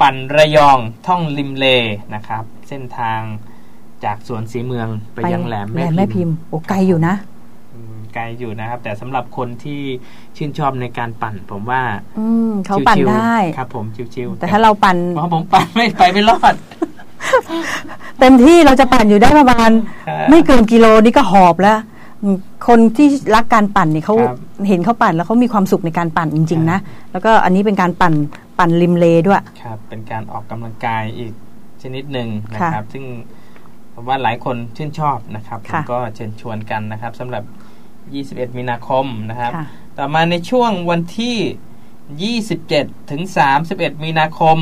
[0.00, 1.66] ปั่นระยองท่องริมเล
[2.14, 3.20] นะครับ เส้นทาง
[4.04, 7.14] จากสวนสีเมืองไปยังแหลมแหลมแม่แม่พิพิมมพ์พ์โอ้ไกลอยู่นะ
[7.74, 9.80] อืมไกลอยู่นะครับ แต่สำหรับคนที่
[10.36, 11.82] ชื่นชอบในการปั่น ผมว่า
[12.18, 16.54] อืมเขาปั่นชิวๆได้ครับ ผมชิวๆแต่ถ้าเราปั่นเพราะผมปั่นไม่ไปไม่รอด
[18.20, 19.70] เต็มที่เราจะปั่นอยู่ได้ประมาณ
[20.08, 22.01] ครับไม่เกินกิโลนี่ก็หอบแล้วอืม
[22.68, 26.78] คนที่รักการปั่นเนี่ยเขาครับเห็นเขาปั่นแล้วเขามีความสุขในการปั่นจริง ๆ นะ
[27.12, 28.14] แล้วก็อันนี้เป็นการปั่น
[28.58, 31.32] ปั่นริมเลด้วยครับเป็นการออกกำลังกายอีก
[31.82, 33.04] ชนิดหนึ่งนะค่ะครับ ซึ่ง
[33.94, 37.44] ผมว่าหลายคนชื่นชอบนะครับผมค่ะก็เชิญชวนกันนะครับสำหรับ
[38.50, 39.64] 21 มีนาคมนะครับค่ะ
[39.98, 43.22] ต่อมาในช่วงวันที่ 27 ถึง
[43.62, 44.58] 31 มีนาคม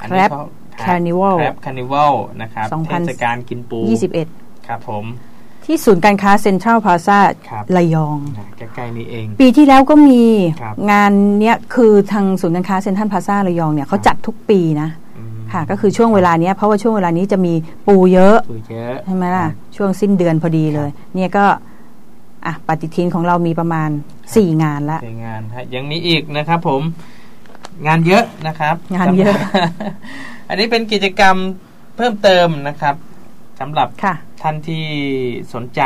[0.00, 0.44] อันนี้ Crab เขา
[0.84, 2.12] Carnival แครบคานิวัล
[2.42, 3.78] นะครับสองเทพันศกาลกินปู
[4.26, 5.04] 21 ครับผม
[5.64, 10.22] ที่ศูนย์การค้าเซ็นทรัลพลาซาครับระยองนะใกล้ๆนี้เอง ปีที่แล้วก็มี
[10.62, 17.54] ครับงานเนี้ยคือทางศูนย์การค้าเซ็นทรัลพลาซาระยองเนี่ยเขาจัดทุกปีนะอืมค่ะก็คือช่วงเวลาเนี้ยเพราะว่าช่วงเวลานี้จะมี
[17.86, 19.46] ปูเยอะปูเยอะใช่ไหมล่ะ
[19.76, 21.44] ช่วงสิ้นเดือนพอดีเลย เนี่ยก็
[22.46, 23.90] อะปฏิทินของเรามีประมาณ
[24.26, 26.82] 4 งานละในงานฮะยังมีอีกนะครับผม
[27.86, 29.70] งานเยอะนะครับ งานเยอะสำหรับ
[30.48, 31.36] อันนี้เป็นกิจกรรม
[31.96, 32.94] เพิ่มเติมนะครับ
[33.60, 34.14] สำหรับค่ะ
[34.44, 34.86] ท่านที่
[35.54, 35.82] สนใจ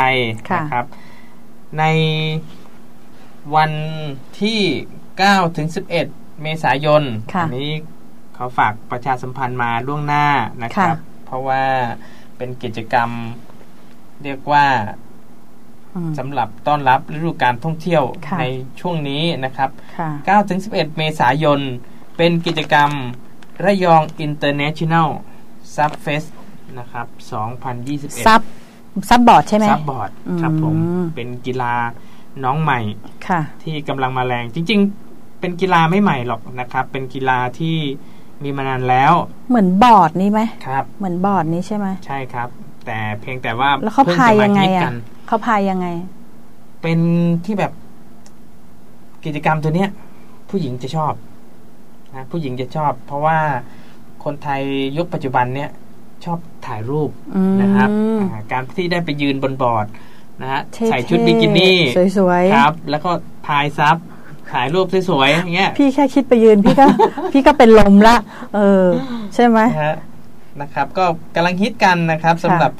[0.49, 0.85] ค่ะนะครับ
[1.79, 1.83] ใน
[3.55, 3.71] วัน
[4.41, 4.61] ที่
[5.09, 5.67] 9ถึง
[6.03, 7.71] 11 เมษายนค่ะอันี้
[8.35, 10.25] เขาฝากประชาสัมพันธ์มาล่วงหน้า
[10.63, 11.63] นะครับค่ะเพราะว่า
[12.37, 13.09] เป็นกิจกรรม
[14.23, 14.65] เรียกว่า
[15.95, 18.45] อืมสำหรับต้อนรับฤดูการท่องเที่ยวค่ะใน
[18.79, 21.59] ช่วงนี้นะครับค่ะ9ถึง11 เมษายน
[22.17, 22.89] เป็นกิจกรรม
[23.63, 25.09] ระยอง International
[25.75, 26.29] SUP Fest
[26.79, 27.07] นะครับ
[27.65, 28.41] 2021 SUP
[29.09, 30.09] SUP board ใช่ไหม SUP board
[30.41, 31.73] ครับผมอืมเป็นกีฬา
[32.43, 32.79] น้องใหม่
[33.27, 34.79] ค่ะ ที่กำลังมาแรงจริง
[35.09, 37.77] ๆ เป็นกีฬาไม่ใหม่หรอกนะครับ เป็นกีฬาที่
[38.43, 39.13] มีมานานแล้ว
[39.49, 42.49] เหมือนบอร์ดนี้ไหมครับ เหมือนบอร์ดนี้ใช่ไหมใช่ครับ
[42.85, 44.95] แต่เพียงแต่ว่าแล้วเขาพิ่พายจะมยังไงฮิตอะกัน
[45.27, 45.87] เขาพายยังไง
[46.81, 46.99] เป็น
[47.45, 47.71] ที่แบบ
[49.25, 49.89] กิจกรรมตัวเนี้ย
[50.49, 51.13] ผู้หญิงจะชอบ
[52.15, 53.37] นะผู้หญิงจะชอบ เพราะว่า
[54.23, 54.61] คนไทย
[54.97, 55.69] ยุคปัจจุบันเนี้ย
[56.25, 57.89] ชอบถ่ายรูปอืมนะครับ
[58.31, 59.85] อ่าการที่ได้ไปยืนบนบอร์ด
[60.41, 61.77] นะฮะเท่ๆใส่ชุดบิกินี่
[62.17, 63.11] สวยๆครับ แล้วก็
[63.47, 63.97] พายซับ
[64.53, 66.85] ถ่ายรูปสวยๆอย่างเงี้ยพี่แค่คิดไปยืนพี่ก็
[67.33, 68.15] พี่ก็เป็นลมละ
[68.55, 68.85] เออ
[69.35, 69.97] ใช่ไหมนะฮะ
[70.61, 71.05] นะครับ ก็
[71.35, 72.73] กำลังฮิตกันนะครับสำหรับ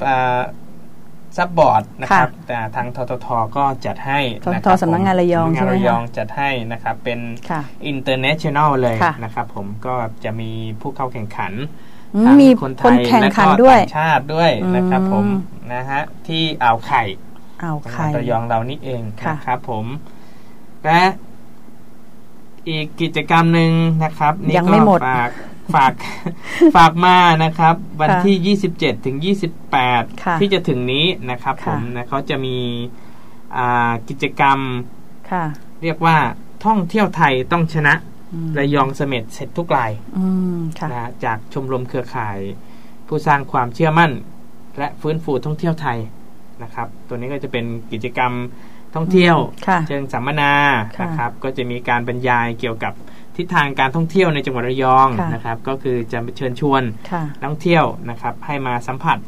[1.36, 3.26] ซับบอร์ดนะครับ แต่ทางททท
[3.56, 7.60] ก็จัดให้ททนะครับสำนักงานระยองสำนักใช่งานไหมระยองคะจัดให้นะครับ เป็นค่ะ
[7.92, 10.50] international เลยค่ะนะครับ ผมก็จะมี
[10.80, 11.89] ผู้เข้าแข่งขันอื
[12.22, 15.30] มทั้งมีคนไทคนยแข่งและขันก็ด้วยต่างชาติด้วยนะครับผมอื
[15.66, 17.02] มนะฮะที่อ่าวไข่
[17.60, 19.86] เอาจังหใครวัดระยองเรานี่เองค่ะนะครับผม
[20.84, 21.02] และ
[22.68, 23.72] อีกกิจกรรมหนึ่ง
[24.04, 25.30] นะครับนี่ยังก็ไม่หมดฝาก
[25.74, 25.92] ฝาก
[26.76, 29.16] ฝากมานะครับ วันค่ะที่ 27 ถึง
[29.70, 32.56] 28ค่ะที่จะถึงนี้นะครับค่ะผมนะเขาจะมี
[33.56, 34.58] อ่ากิจกรรม
[35.30, 35.44] ค่ะ
[35.82, 36.16] เรียกว่า
[36.64, 38.09] ท่องเที่ยวไทยต้องชนะอืม
[38.58, 40.24] ระยองเสม็ดเสร็จทุกรายอื
[40.58, 42.38] มค่ะนะฮะจากชมรมเครือข่าย
[43.08, 44.10] ผู้สร้างความเชื่อมั่น
[44.78, 45.98] และฟื้นฟูท่องเที่ยวไทย
[46.62, 48.32] นะครับ ตัวนี้ก็จะเป็นกิจกรรม
[48.94, 49.36] ท่องเที่ยว
[49.68, 50.52] ค่ะเชิงสัมมนา
[50.96, 52.92] ค่ะนะครับ ก็จะมีการบรรยายเกี่ยวกับ
[53.36, 59.18] ทิศทางการท่องเที่ยวในจังหวัดระยองค่ะนะครับ ก็คือจะเชิญชวนค่ะนักท่องเที่ยวนะครับ ให้มาสัมผัส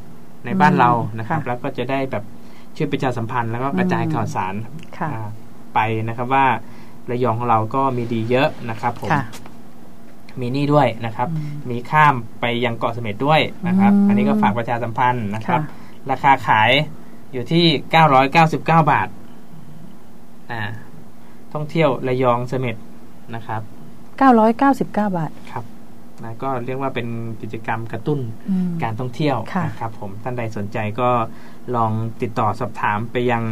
[0.44, 2.24] ในบ้านอืมเรานะครับค่ะแล้วก็จะได้แบบ
[2.76, 4.54] ช่วยประชาสัมพันธ์แล้วก็กระจายอืมข่าวสาร
[4.98, 5.28] ค่ะอ่า
[5.74, 6.46] ไปนะครับว่า
[7.10, 9.24] ระยองของเราก็มีดีเยอะนะครับผมค่ะ
[10.40, 16.70] มีนี่ด้วยนะครับอืมมีข้ามไปยังเกาะเสม็ดด้วยนะครับอืมอันนี้ก็ฝากประชาสัมพันธ์นะครับค่ะราคาขาย
[17.32, 17.66] อยู่ที่
[18.10, 19.08] 999 บาท
[20.50, 20.62] อ่า
[21.52, 22.76] ท่องเที่ยวระยองเสม็ด
[23.34, 23.62] นะครับ
[24.20, 25.64] 999 บาท ครับ
[26.22, 27.06] นะก็เรียกว่าเป็น
[27.42, 31.10] กิจกรรมกระตุ้นอืมการท่องเที่ยวค่ะนะครับ ผมท่านใดสนใจก็
[31.76, 33.42] ลองติดต่อสอบถามไปยัง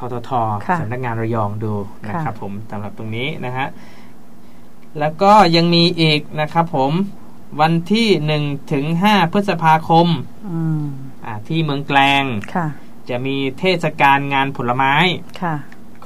[0.00, 0.30] ททท
[0.68, 1.74] ค่ะสำนักงานระยองดู
[2.08, 3.66] นะค่ะครับผมสำหรับตรงนี้นะฮะ
[4.98, 6.92] แล้วก็ยังมีอีกนะครับผม
[7.60, 10.08] วันที่หนึ่งถึงห้าพฤษภาคม
[10.48, 10.84] อืม
[11.24, 12.66] อ่าที่เมืองแกลงค่ะ
[13.08, 14.94] จะมีเทศกาลงานผลไม้
[15.42, 15.54] ค่ะ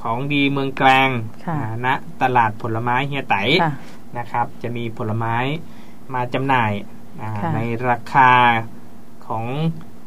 [0.01, 1.09] ของดีเมืองแกลง
[1.45, 1.87] ค่ะอ่าณ
[2.21, 3.73] ตลาดผลไม้เฮียไตค่ะ
[4.17, 5.35] นะครับ จะมีผลไม้
[6.13, 6.71] มาจำหน่าย
[7.21, 8.31] อ่าค่ะในราคา
[9.27, 9.45] ของ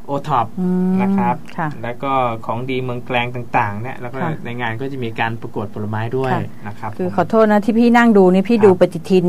[0.08, 2.12] โอท็อปอืมนะครับค่ะแล้วก็
[2.46, 9.26] ของดีเมืองแกลงต่างๆเนี่ยแล้วก็ค่ะในงานก็จะมีการประกวดผลไม้ด้วยค่ะนะครับ คือผมขอโทษนะที่พี่นั่งดูนี่พี่ครับดูปฏิทิน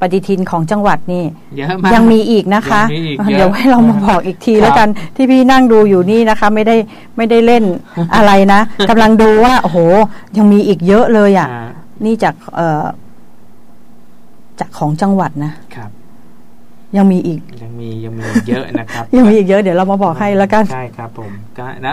[0.00, 1.24] ปฏิทินของจังหวัดนี่
[1.56, 6.76] เยอะมากยังมีอีกนะคะยังมีอีกเยอะเดี๋ยวให้เรามาบอกอีกทีครับแล้วกันที่พี่นั่งดูอยู่นี่นะคะ ไม่ได้
[7.16, 7.64] ไม่ได้เล่น
[8.16, 9.78] อะไรนะกำลังดูว่าโอ้โห
[10.36, 11.68] ยังมีอีกเยอะเลยอะอ่า
[12.04, 12.84] นี่จากเอ่อ
[14.60, 15.90] จากของจังหวัดนะครับ
[16.96, 21.92] ยังมีอีก ยังมียังมีเยอะนะครับ ยังมีอีกเยอะเดี๋ยวเรามาบอกให้แล้วกันใช่ครับผมก็และ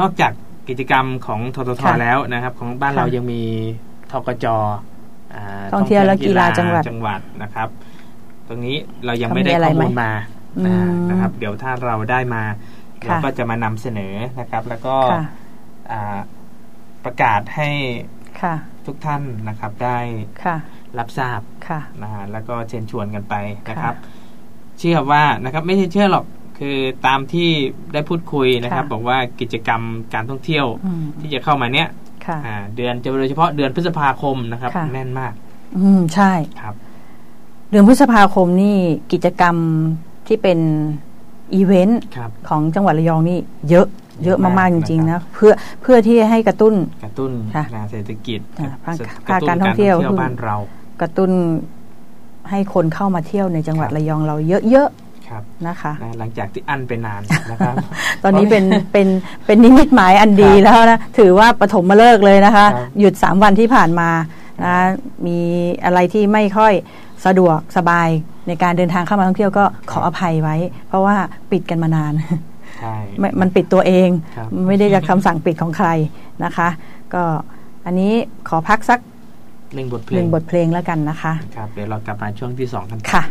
[0.00, 0.32] นอกจาก
[0.68, 3.42] กิจกรรมของทททค่ะแล้วนะครับ ของบ้านค่ะเรายังมี
[4.12, 4.46] ทกจ
[5.34, 7.68] อ่าท่องเที่ยวและกีฬาจังหวัดจังหวัดนะครับ
[8.48, 10.12] ตรงนี้เรายังเขามีไม่ได้อะไรข้อมูลไหมมา
[10.58, 12.42] อืมอ่านะครับ เดี๋ยวถ้าเราได้มา
[13.04, 15.22] ค่ะเราก็จะมานำเสนอนะครับ แล้วก็ค่ะ
[15.92, 16.18] อ่า
[17.04, 17.68] ประกาศให้
[18.42, 18.54] ค่ะ
[18.86, 19.98] ทุกท่านนะครับได้
[20.44, 20.56] ค่ะ
[20.98, 23.34] รับทราบค่ะนะฮะแล้วก็เชิญชวนกันไป
[23.70, 24.22] นะครับค่ะ
[24.78, 26.24] เชื่อว่านะครับไม่ใช่เชื่อหรอก
[26.58, 26.76] คือ
[27.06, 27.50] ตามที่
[27.92, 29.82] ได้พูดคุยนะครับค่ะบอกว่ากิจกรรม
[30.14, 31.88] การท่องเที่ยวอืมที่จะเข้ามาเนี้ย
[32.26, 35.32] ค่ะอ่าเดือนจะโดยเฉพาะเดือนพฤษภาคมนะครับค่ะแน่นมาก
[35.78, 36.74] อืมใช่ครับ
[37.70, 38.76] เดือนพฤษภาคมนี่
[39.12, 39.56] กิจกรรม
[40.26, 40.58] ที่เป็น
[41.54, 43.38] อีเวนต์ครับของจังหวัดระยองนี่
[43.70, 43.86] เยอะ
[44.24, 45.52] เยอะมากมากๆจริง ๆ นะนะครับเพื่อ
[45.82, 50.56] เพื่อที่ให้กระตุ้นกระตุ้นค่ะงานเศรษฐกิจอ่าภาคกระภาคตุ้นการท่องเที่ยวบ้านเรา
[51.00, 51.30] กระตุ้น
[52.50, 54.36] ให้คนเข้ามาเที่ยวในจังหวัดครับระยองเรา
[54.70, 54.90] เยอะ
[55.28, 57.74] ครับๆนะคะนะหลังจากที่อั้นไปนานนะครับ
[58.22, 59.08] ตอนนี้เป็นเป็น
[59.46, 64.10] เป็นนิมิตหมายอันดีครับแล้วนะ ถือว่าปฐมมาเลิกษ์เลยนะคะครับหยุดสามวันที่ผ่านมา
[64.64, 64.74] นะ
[65.26, 65.38] มี
[65.84, 66.72] อะไรที่ไม่ค่อย
[67.26, 68.08] สะดวกสบาย
[68.48, 70.56] ในการเดินทางเข้ามาท่องเที่ยวก็ขออภัยไว้
[70.88, 71.16] เพราะว่า
[71.50, 72.12] ปิดกันมานาน
[72.78, 75.88] ใช่ไม่มันปิดตัวเองครับไม่ได้จากคำสั่งปิดของใคร
[76.44, 76.68] นะคะ
[77.14, 77.22] ก็
[77.86, 78.12] อันนี้
[78.48, 79.00] ขอพักสัก
[79.74, 83.24] หนึ่งบทเพลหนึ่งงบทเพลงแล้วกันนะคะครับเดี๋ยวเรากลับมาช่วงที่สองกันต่อค่ะ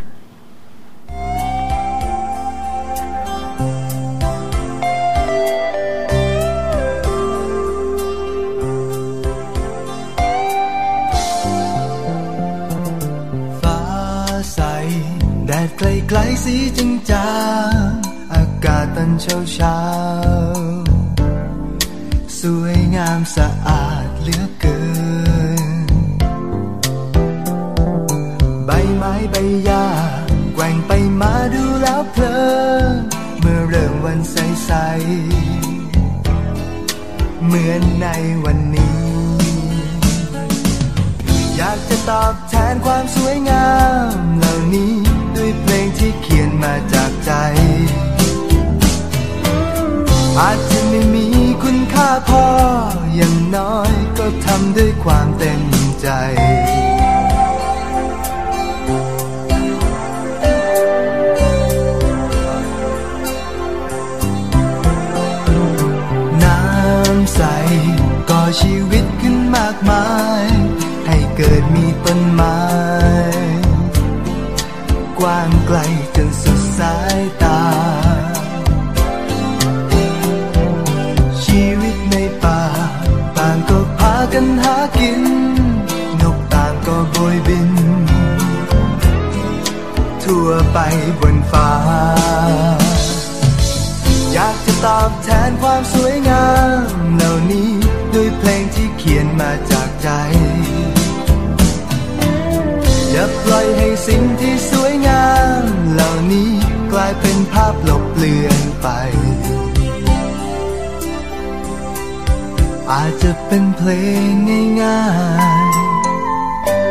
[13.62, 13.80] ฟ้า
[14.54, 14.60] ใส
[15.46, 17.30] แดดไกลๆสีจางจา
[17.86, 23.93] งๆอากาศตอนเช้าเช้าๆสวยงามสะอาด
[29.04, 29.86] ม้ใบหญ้า
[30.54, 32.36] แกว่งไปมาดูแล้วเพลิ
[32.92, 32.94] น
[33.40, 38.06] เมื่อเริ่มวันใสๆเหมือนใน
[38.44, 39.02] วันนี้
[41.56, 43.70] อยากจะตอบแทนความสวยงา
[44.14, 44.94] มเหล่านี้
[45.36, 47.32] ด้วยเพลงที่เขียนมาจากใจ
[50.40, 51.26] อาจจะไม่มี
[51.62, 52.46] คุณค่าพอ
[53.14, 55.62] อย่างน้อยก็ทำด้วยความเต็ม
[56.00, 70.06] ใจากมา
[70.42, 70.46] ย
[71.06, 72.58] ให้เกิดมีต้นไม้
[75.18, 75.78] กว้างไกล
[76.16, 77.62] จนสุดสายตา
[81.44, 82.62] ชีวิตในป่า
[83.36, 85.22] ต่างก็พากันหากิน
[86.22, 87.70] นกต่างก็โบยบิน
[90.24, 90.78] ทั่วไป
[91.20, 91.70] บนฟ้า
[94.32, 96.46] อยากจะตอบแทนความสวยงา
[96.78, 97.73] มเหล่านี้
[99.08, 100.08] ขียนมาจากใจ
[103.10, 105.28] อย่าปล่อยให้สิ่งที่สวยงา
[105.62, 106.50] ม เหล่านี้
[106.92, 108.88] กลายเป็นภาพลบเลือนไป
[112.90, 113.90] อาจจะเป็นเพล
[114.28, 114.30] ง
[114.82, 115.02] ง่า
[115.70, 115.72] ย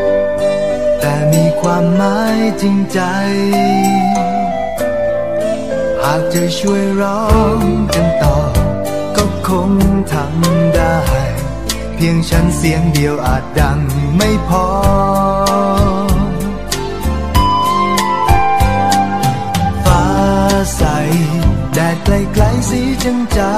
[0.10, 3.00] ๆ แต่มีความหมายจริงใจ
[6.04, 7.24] หากจะช่วยร้อ
[7.58, 7.60] ง
[7.94, 8.38] กันต่อ
[9.16, 9.72] ก็คง
[10.12, 11.03] ทำได้
[11.96, 13.80] เพียงฉันเสียงเดียวอาจดัง
[14.18, 14.66] ไม่พอ
[19.86, 20.06] ฟ้า
[20.76, 20.82] ใส
[21.74, 23.58] แดดไกลๆสีจางจา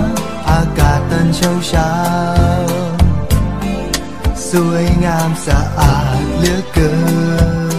[0.00, 1.92] งๆอากาศตอนเช้าเช้า
[4.48, 6.94] สวยงามสะอาดเหลือเกิ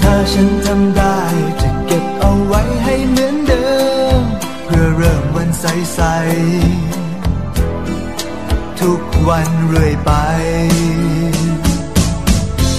[0.00, 1.20] ถ้าฉันทำได้
[1.60, 3.66] จะเก็บเอาไว้ให้เหมือนเดิ
[4.18, 4.20] ม
[4.64, 6.81] เพื่อเริ่มวันใสๆทุก
[9.28, 10.10] วันเรื่อยไป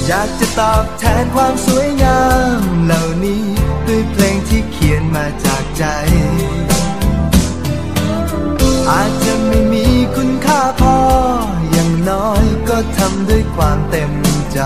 [0.07, 2.21] อยากจะตอบแทนความสวยงา
[2.59, 3.43] มเหล่านี้
[3.87, 5.85] ด้วยเพลงที่เขียนมาจากใจ
[8.89, 10.97] อาจจะไม่มีคุณค่าพอ
[11.71, 14.11] อย่างน้อยก็ทำด้วยความเต็ม
[14.53, 14.59] ใจ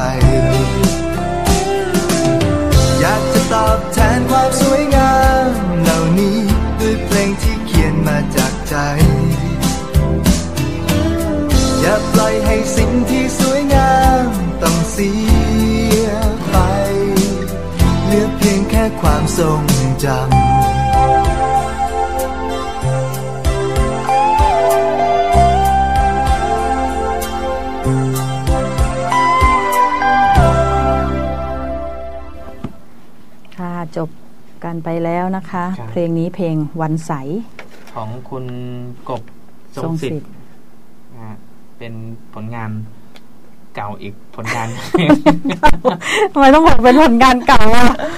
[18.97, 19.61] ค่ความทรง
[20.03, 20.17] จำ
[33.57, 34.09] ค่ะจบ
[34.63, 37.11] กันไปแล้วนะคะครับเพลงนี้เพลงวันใส
[37.93, 38.45] ของคุณ
[39.09, 39.21] กบ
[39.75, 40.31] ททรรงงสิทสิทธิ์ธิ์
[41.13, 41.35] นะฮะ
[41.77, 41.93] เป็น
[42.33, 42.71] ผลงาน
[43.75, 44.67] เก่าอีกผลงาน
[46.33, 48.09] ทำไมต้องบอกเป็นผลงานเก่าอะโอ้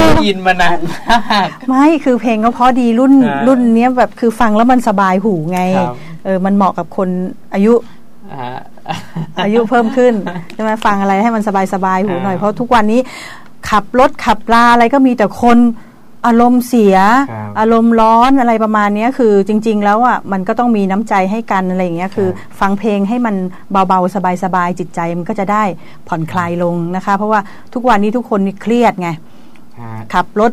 [0.00, 7.08] ได้ยินมานานมากไม่คือเพลงก็เพราะดีรุ่นอ่ารุ่นเนี้ยแบบคือฟังแล้วมันสบายหูไงครับเออมันเหมาะกับคน
[7.54, 7.74] อายุ
[8.32, 8.58] อ่า
[9.44, 10.14] อายุเพิ่มขึ้น
[10.54, 13.00] ใช่ไหมฟังอะไรให้มันสบายสบายๆหูหน่อยอ่าเพราะทุกวันนี้
[13.70, 15.58] ขับรถขับลาอะไรก็มีแต่คน
[16.26, 16.96] อารมณ์เสีย
[17.30, 22.28] ครับอารมณ์ร้อนอะไรประมาณเนี้ยคือจริง ๆ แล้วอะมันก็ต้องมีน้ำใจให้กันอะไรอย่างเงี้ยคือ
[22.60, 23.34] ฟังเพลงให้มัน
[23.88, 25.62] เบาๆ สบายๆ จิตใจมันก็จะได้
[26.08, 27.40] ผ่อนคลายลงนะคะ เพราะว่า
[27.74, 29.18] ทุกวันนี้ทุกคนนี่เครียดไงฮะ
[30.14, 30.52] ขับรถ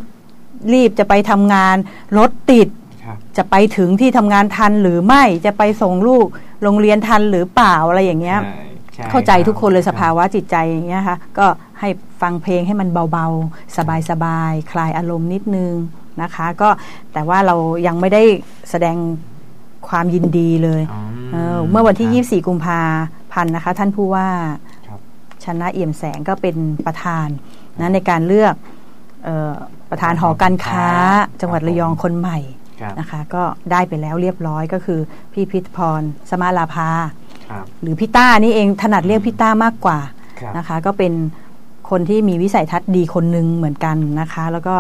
[0.74, 1.76] รีบจะไปทำงาน
[2.18, 2.70] รถติด
[3.04, 6.26] ครับจะไปถึงที่ทำงานทันหรือไม่จะไปส่งลูก
[6.64, 8.66] โรงเรียนทันหรือเปล่าอะไรอย่างเงี้ยใช่
[8.98, 11.46] ช่เข้าใจทุกคนเลยรับสภาวะจิตใจอย่างเงี้ยค่ะก็
[11.80, 11.90] ให้
[12.22, 13.78] ฟังเพลงให้มันเบาๆ
[14.10, 15.74] สบายๆ คลายอารมณ์นิดนึง
[16.22, 16.70] นะคะ ก็
[17.14, 17.56] แต่ว่าเรา
[17.88, 18.24] ยังไม่ได้
[18.70, 18.98] แสดง
[19.88, 21.02] ความยินดีเลยอ๋อ
[21.34, 22.82] เออเมื่อวันที่ครับ24 กุมภา
[23.34, 24.28] พันธ์นะคะ ท่านผู้ว่า
[24.88, 25.00] ครับ
[25.44, 27.28] ชนะเอี่ยมแสงก็เป็นประธาน
[27.80, 28.75] นะในการเลือกเออ
[29.90, 30.88] ประธานหอการค้า
[31.42, 32.40] จังหวัดระยองคนใหม่
[32.82, 35.00] ครับนะคะก็ได้ไปแล้วเรียบร้อยก็คือ
[35.34, 36.90] พี่พิทพรสมาลาภา
[37.50, 40.00] ครับหรือพี่ต้านี่เองถนัดเรียกพี่ต้ามากกว่า
[40.40, 41.14] ครับนะคะ ก็เป็น
[41.90, 44.76] คนที่มีวิสัยทัศน์ดีคนหนึ่งเหมือนกันนะคะ แล้วก็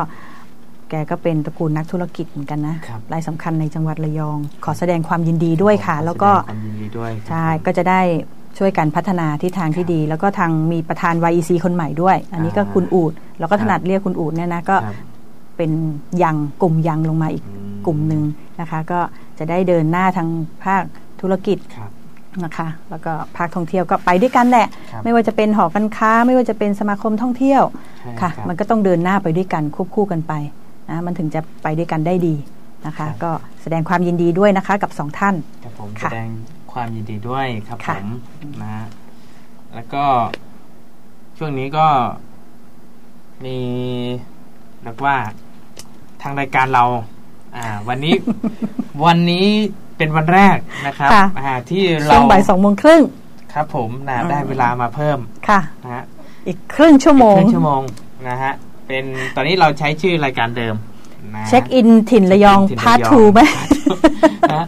[0.89, 8.01] แกก็เป็นตระกูลนักธุรกิจเหมือนกันนะครับรายสำคัญในจังหวัดระยอง ขอแสดงความยินดีด้วยค่ะ แล้วก็ขอแสดงความยินดีด้วยครับใช่ก็จะได้
[8.57, 14.95] ช่วยกันพัฒนาที่ทางที่ดี แล้วก็ทางมีประธาน YEC คนใหม่ด้วย อันนี้ก็อ่าคุณอูดแล้วก็ครับถนัดเรียกคุณอูดเนี่ยนะก็ครับ
[15.57, 15.71] เป็น
[16.23, 18.23] ยังกลุ่มยังลงมาอีกอืมกลุ่มหนึ่ง
[18.59, 18.99] นะคะ ก็
[19.39, 20.27] จะได้เดินหน้าทาง
[20.63, 20.83] ภาค
[21.21, 21.91] ธุรกิจครับ
[22.43, 27.63] นะคะแล้วก็ภาคท่องเที่ยวก็ไปด้วยกันแหละครับไม่ว่าจะเป็นหอการค้า ไม่ว่าจะเป็นสมาคมท่องเที่ยว
[27.99, 30.33] ใช่ค่ะรับมันก็ต้องเดินหน้าไปด้วยกันควบคู่กันไป
[30.89, 32.35] นะมันถึงจะไปด้วยกันได้ดี
[32.87, 36.29] นะคะครับก็แสดงความยินดีด้วยนะคะกับสองท่านครับผมแสค่ะดง
[36.75, 38.07] ความยินดีด้วยครับผค่ะ ม
[38.61, 38.87] นะฮะ
[39.75, 40.05] แล้วก็
[41.37, 41.87] ช่วงนี้ก็
[43.45, 43.57] มี
[44.83, 45.15] เรียกว่า
[46.21, 46.83] ทางรายการเรา
[47.57, 48.15] อ่า วันนี้
[49.05, 49.47] วันนี้
[49.97, 50.57] เป็นวันแรก
[50.87, 53.01] นะครับค่ะ อ่าที่ช่เราวงบ่ายสองโมงครึ่ง
[53.53, 55.17] ครับ ผมนะอืม ได้เวลามาเพิ่ม
[55.49, 56.03] ค่ะ นะฮะ
[56.47, 57.81] อีกครึ่งชั่วโมง อีกครึ่งชั่วโมง
[58.29, 58.53] นะฮะ
[58.87, 59.03] เป็น
[59.35, 60.75] ตอนนี้เราใช้ชื่อรายการเดิม
[61.35, 63.41] นะเช็คอินถิ่นระยองถิ่นระยอง พาร์ททูไหม
[64.53, 64.65] นะ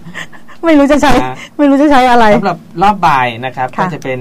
[0.65, 4.20] ไม่รู้จะใช้นะไม่รู้จะใช้อะไรสำหรับรอบบ่ายนะครับค่ะก็จะเป็น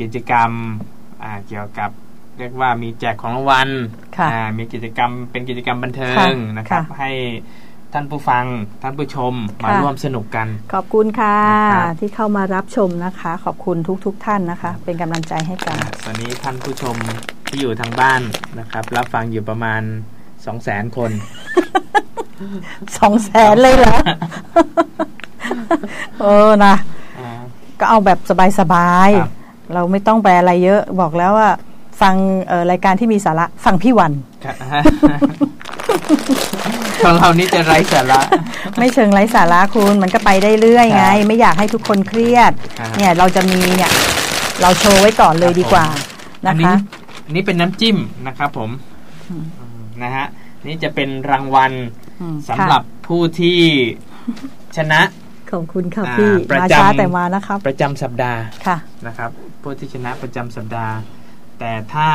[0.00, 0.50] กิจกรรม
[1.22, 1.90] อ่าเกี่ยวกับ
[2.38, 3.68] เรียกว่ามีแจกของรางวัล
[4.18, 7.10] ค่ะอ่ามีกิจกรรมเป็นกิจกรรมบันเทิงค่ะนะครับค่ะให้
[7.92, 8.44] ท่านผู้ฟัง
[8.82, 16.96] ท่านผู้ชมมาค่ะร่วมสนุกกัน ขอบคุณค่ะนะครับที่เข้ามารับชมนะคะ ขอบคุณทุกๆทท่านนะคะ เป็นกำลังใจให้กันอ่าตอนนี้ท่านผู้ชม
[17.48, 18.20] ที่อยู่ทางบ้าน
[18.58, 19.82] นะครับ รับฟังอยู่ประมาณ
[20.46, 21.10] 2 0 0 0 0 0คน
[22.96, 23.96] สองแสนเลยเหรอ
[26.20, 26.74] เออนะ
[27.18, 27.40] อ่า
[27.80, 28.32] ก็เอาแบบส
[28.72, 31.50] บายครับๆเราไม่ต้องไปอะไรเยอะบอกแล้วว่า
[32.00, 32.14] ฟัง
[32.48, 34.12] เอ่อรายการที่มีสาระฟังพี่วัน
[34.44, 34.56] ครับ
[37.04, 38.20] ของเรานี่จะไร้สาระ
[38.78, 43.90] ไม่เชิงไร้สาระคุณมันก็ไปได้เรื่อยไงครับไม่อยากให้ทุกคนเครียดครับเนี่ยเราจะมีเนี่ย
[44.62, 45.86] เราโชว์ไว้ก่อนเลยดีกว่า
[46.46, 46.78] อันะนนี้คะ
[47.24, 48.70] อันนี้เป็นน้ำจิ้มนะครับผม
[50.02, 50.26] นะฮะ
[50.66, 51.72] นี่จะเป็นรางวัล
[52.20, 53.58] อืมสำหรับผู้ที่
[54.76, 55.00] ชนะ
[55.50, 59.30] ขอบคุณค่ะอ่าพี่ประมาจำช้าแต่มานะครับ ประจำสัปดาห์ค่ะนะครับ
[59.62, 60.94] ผู้ที่ชนะประจำสัปดาห์
[61.58, 62.08] แต่ถ้า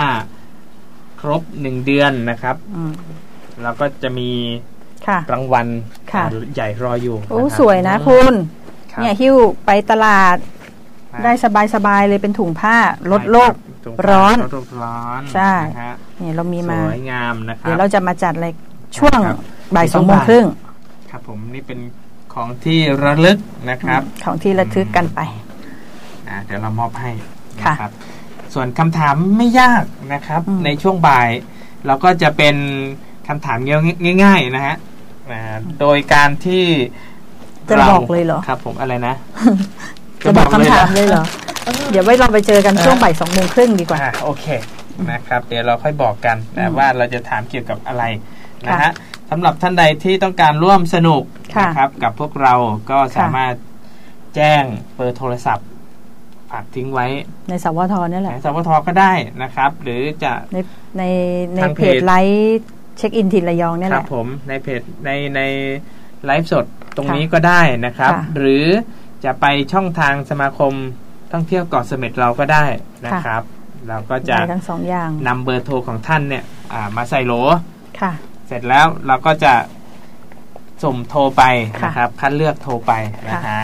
[1.21, 2.93] ครบหนึ่งเดือนนะครับอืม
[3.61, 4.29] เราก็จะมี
[5.07, 5.67] ค่ะรางวัล
[6.13, 8.33] ค่ะอ่าใหญ่รออยู่โอ้นะครับสวยนะคุณ
[8.91, 10.37] ครับเนี่ยหิ้วไปตลาด
[11.13, 11.31] นะได้
[11.75, 12.75] สบายๆเลยเป็นถุงผ้า
[13.11, 13.53] ลดโลก
[13.85, 18.47] ตงร้อนลดโลกร้อนใช่นะฮะเนี่ยเรามีมาสวยงามนะครับเดี๋ยวเราจะมาจัดอะไร
[18.97, 19.37] ช่วงครับ
[19.75, 20.45] บ่ายช่สอวงงโมงบ่ายครึ่ง
[21.09, 21.79] ครับผมนี่เป็น
[22.33, 23.37] ของที่ระลึก
[23.69, 25.19] นะครับ ของที่ระทึกกันไป
[26.27, 27.11] อ่าเดี๋ยวเรามอบให้
[27.63, 27.91] ค่ะนะครับ
[28.53, 31.29] ส่วนคำถามไม่ยากนะครับอืมในช่วงบ่าย
[31.87, 32.55] เราก็จะเป็น
[33.27, 33.57] คำถาม
[34.23, 34.75] ง่าย ๆ นะฮะ
[35.31, 35.41] อ่า
[35.79, 36.65] โดยการที่
[37.69, 39.15] จะราบอกเลยเหรอครับ ผมอะไรนะ
[40.25, 41.23] จะบอกคำถามหรเลยเหรอ
[41.91, 44.45] เดี๋ยวไว้เราไปเจอกันช่วงบ่ายสองโมงครึ่งดีกว่าอ่าโอเค
[45.11, 48.03] นะครับ เดี๋ยวเราค่อยบอกกันแต่ว่าเราจะถามเกี่ยวกับอะไร
[48.67, 48.91] นะค่ะฮะ
[49.31, 51.23] สำหรับท่านใดที่ต้องการร่วมสนุก
[51.55, 52.53] ค่ะนะครับ กับพวกเรา
[52.89, 53.55] ก็สามารถ
[54.35, 54.63] แจ้ง
[54.95, 55.67] เบอร์โทรศัพท์
[56.51, 57.07] ฝากทิ้งไว้
[57.49, 59.13] ในสวทนี่แหในละสวทก็ได้
[59.43, 60.57] นะครับ หรือจะใน
[60.97, 61.03] ใน
[61.55, 62.67] ในทางเพเพจจไลฟ์
[62.97, 65.41] เช็คอินทินระยองนี่คแหรับละผมในเพจในใน
[66.25, 66.65] ไลฟ์สด
[66.95, 68.65] ตรงค่ะนี้ก็ได้นะครับค่ะหรือ
[69.25, 70.73] จะไปช่องทางสมาคม
[71.31, 72.65] ท่องเที่ยวเกาะเสม็ดเราก็ได้
[73.05, 73.43] นะครับ
[73.87, 77.33] เราก็จะได้ทั้งสองอย่างนำเบอร์โทรของท่านเนี่ยอ่ามาใส่โหล
[78.01, 79.53] ค่ะเสร็จแล้วเราก็จะ
[80.83, 81.43] สุ่มโทรไป
[81.81, 82.91] ค่ะนะครับ คัดเลือกโทรไป
[83.27, 83.57] นะค่ะหา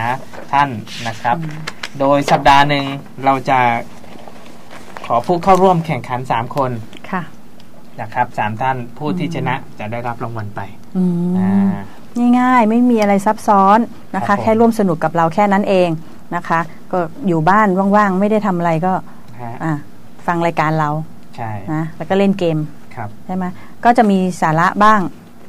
[0.52, 0.68] ท่าน
[1.08, 1.58] นะครับอืม
[2.00, 2.84] โดยสัปดาห์หนึ่ง
[3.24, 3.58] เราจะ
[5.06, 6.70] ขอผู้เข้าร่วมแข่งขัน3คน
[7.10, 7.22] ค่ะ
[8.00, 10.60] นะครับสามท่านผู้ที่ชนะจะได้รับรางวัลไป
[10.96, 13.78] อืมอ่าง่ายๆไม่มีอะไรซับซ้อน
[14.16, 15.88] นะครัคะบผมแค่ร่วมสนุกกับเราแค่นั้นเอง
[16.34, 16.60] นะคะ
[16.92, 18.92] ก็อยู่บ้านว่างๆ ไม่ได้ทำอะไรก็
[19.40, 19.72] ฮะอะ
[20.26, 20.90] ฟังรายการเรา
[21.36, 22.58] ใช่นะแล้วก็เล่นเกม
[22.98, 23.44] ครับใช่ไหม
[23.84, 25.00] ก็จะมีสาระบ้าง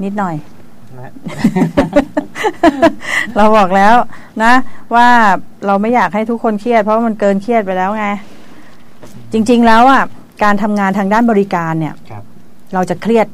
[0.04, 0.36] นิดหน่อย
[1.00, 1.12] นะ
[3.38, 3.96] เราบอกแล้ว
[4.44, 4.54] นะ
[4.96, 5.08] ว่า
[5.66, 8.06] เราไม่อยากให้ทุกคนเครียด เพราะว่ามันเกินเครียดไปแล้วไง
[9.34, 10.04] จริง ๆ แล้วอะ
[10.44, 12.24] การทำงานทางด้านบริการเนี่ยครับ
[12.74, 13.28] เราจะเครียด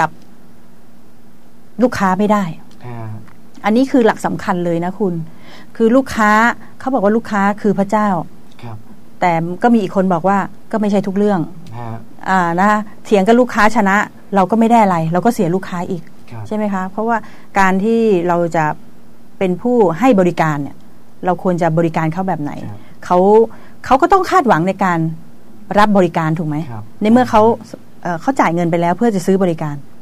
[0.00, 0.10] กับ
[1.82, 2.44] ลูกค้าไม่ได้
[2.86, 3.08] อ่า
[3.64, 5.14] อันนี้คือหลักสำคัญเลยนะคุณ
[5.76, 6.30] คือลูกค้า
[6.80, 8.08] เขาบอกว่าลูกค้าคือพระเจ้า
[8.62, 8.76] ครับ
[9.20, 10.38] แต่ก็มีอีกคนบอกว่า
[10.72, 11.63] ก็ไม่ใช่ทุกเรื่องฮะ
[12.28, 13.96] อ่านะคะเถียงกับลูกค้าชนะ
[14.34, 17.16] เราก็ไม่ได้อะไร เราก็เสียลูกค้าอีกครับใช่ไหมคะ เพราะว่า
[17.58, 18.64] การที่เราจะ
[19.38, 20.76] เป็นผู้ให้บริการเนี่ย
[21.24, 23.18] เราควรจะบริการเขาแบบไหนครับเขา
[23.86, 24.98] เขาก็ต้องคาดหวังในการ
[25.78, 27.42] รับบริการถูกไหมครับในเมื่อเขา
[28.02, 29.93] เอ่อเขาจ่ายเงินไปแล้วเพื่อจะซื้อบริการครับ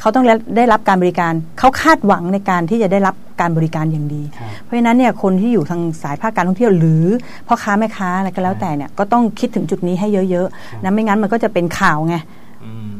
[0.00, 0.24] เขาต้อง
[0.56, 7.04] ได้รับการบริการ เขาคาดหวังในการที่จะได้รับการบริการอย่างดีครับเพราะฉะนั้นเนี่ยคนที่อยู่ทางสายภาคการท่องเที่ยว หรือ
[7.46, 12.16] พ่อค้าแม่ค้าอะไรก็แล้วแต่เนี่ยก็ต้องคิดถึงจุดนี้ให้เยอะครับๆนะไม่งั้นมันก็จะเป็นข่าวไง
[12.64, 12.90] อืม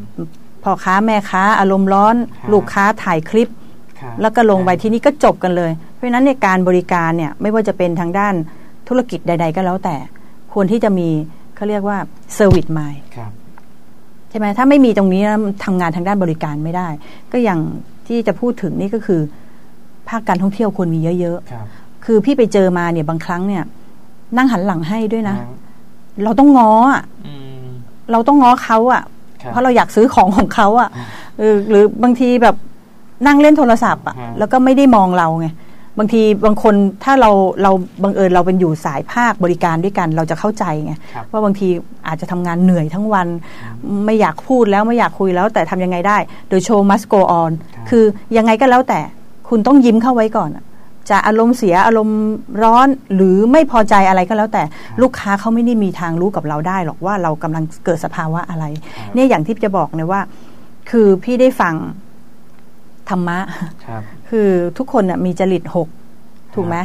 [0.63, 3.49] พ่อค้าแม่ค้าอารมณ์ร้อนครับลูกค้าถ่ายคลิป
[4.01, 8.35] ครับแล้วก็ลงไปที่นี่ก็จบกันเลย เพราะฉะนั้นในยการบริการเนี่ยไม่ว่าจะเป็นทางด้าน
[8.89, 9.97] ธุรกิจใด ๆ ก็แล้วแต่
[10.53, 11.09] ควรที่จะมี
[11.57, 11.99] เขาเรียกว่า
[12.35, 16.89] เซอร์วิสมายครับใช่ไหมถ้าไม่มีตรงนี้นะทำงานทางด้านบริการไม่ได้
[17.33, 17.61] ก็อย่าง
[18.07, 19.21] ที่จะพูดถึงนี่ก็คือ
[20.09, 23.65] ภาคการท่องเที่ยวควรมีเยอะครับๆคือพี่ไปเจอมาเนี่ยบางครั้งเนี่ย
[24.37, 25.41] นั่งหันหลังให้ด้วยนะฮ
[26.25, 27.65] เราต้องง้ออะอืม
[28.13, 29.03] เราต้องง้อเขาอะ
[29.43, 30.89] ครับเพราะเราอยากซื้อของของเขาอะ
[31.39, 32.57] เออหรือบางทีแบบ
[33.27, 35.47] นั่งเล่นโทรศัพท์อะฮะแล้วก็ไม่ได้มองเราไง
[35.99, 36.75] บางทีบางคน
[37.05, 37.31] ถ้าเรา
[37.63, 37.73] เรา
[38.03, 41.69] บังเอิญเราเป็นอยู่สายภาคบริการด้วยกันเราจะเข้าใจไงครับว่าบางที
[42.07, 43.27] อาจจะทำงานเหนื่อยทั้งวัน
[44.07, 46.19] ไม่อยากพูดแล้วไม่อยากคุยแล้วแต่ทำยังไงได้
[46.49, 48.05] โดยโชว์ must go on ครับคือ
[48.37, 49.01] ยังไงก็แล้วแต่
[49.49, 50.65] คุณต้องยิ้มเข้าไว้ก่อนอะ
[51.11, 52.21] จะอารมณ์เสียอารมณ์
[52.63, 54.63] ร้อนหรือไม่พอใจอะไรก็แล้วแต่
[55.03, 58.65] ลูกค้าเขาไม่ได้มีทางรู้กับเราได้หรอกว่าเรากำลังเกิดสภาวะอะไร
[58.97, 60.21] ครับเนี่ยอย่างที่จะบอกเนี่ยว่า
[60.91, 61.75] คือพี่ได้ฟัง
[63.11, 63.39] ธรรมะ
[63.87, 64.49] ครับคือ
[64.79, 65.89] ทุกคนน่ะมีจริตหก
[66.55, 66.77] ถูกไหม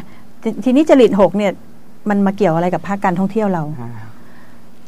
[0.42, 1.52] ททีนี้จริตหกเนี่ย
[2.10, 3.92] มันมาเกี่ยวอะไรกับภาคการท่องเที่ยวเราฮะ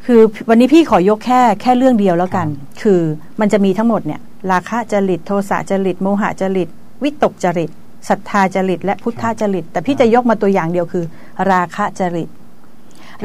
[0.06, 2.46] คือวันนี้พี่ขอยกแค่แค่เรื่องเดียวแล้วกัน
[2.82, 3.00] คือ
[3.40, 4.20] มันจะมีทั้งหมดเนี่ย
[4.52, 6.68] ราคะจริตโทสะจริตโมหะจริต
[7.02, 7.70] วิตกจริต
[8.08, 11.04] ศรัทธาจริต และพุทธจริต แต่พี่จะยกมาตัวอย่างเดียวคือ
[11.52, 12.28] ราคะจริต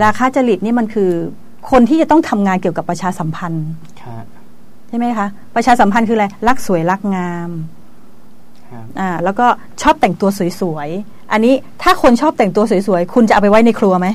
[0.04, 1.12] ราคะจริตนี่มันคือ
[1.72, 3.68] คนที่จะต้องทำงานเกี่ยวกับประชาสัมพันธ์
[4.02, 4.26] ครับ
[4.88, 7.79] ใช่ไหมคะ ประชาสัมพันธ์คืออะไรรักสวยรักงามครับ
[9.00, 9.48] อ่าแล้วก็
[9.82, 10.30] ชอบแต่งตัว
[10.62, 11.54] สวยๆ อันนี้
[11.84, 14.08] ถ้าคนชอบแต่งตัวสวยๆ คุณจะเอาไปไว้ในครัวไหม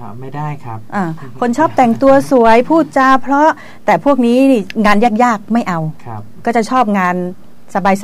[0.00, 1.04] อ่าไม่ได้ครับอ่า
[1.40, 3.46] คนชอบแต่งตัวสวยพูดจาเพราะ
[3.86, 7.16] แต่พวกนี้นี่งานยากๆไม่เอาครับ ก็จะชอบงาน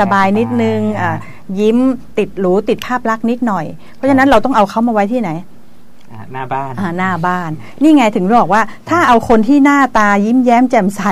[0.00, 1.16] สบายๆนิดนึงอ่าอ่า
[1.60, 1.78] ยิ้ม
[2.18, 5.42] ติดหรูติดภาพลักษณ์นิดหน่อย เพราะฉะนั้นเราต้องเอาเขามาไว้ที่ไหนอ่า
[6.32, 7.50] หน้าบ้านอ่าหน้าบ้าน
[7.82, 11.02] นี่ไงถึงบอกว่าถ้าเอาคนที่หน้าตายิ้มแย้มแจ่มใส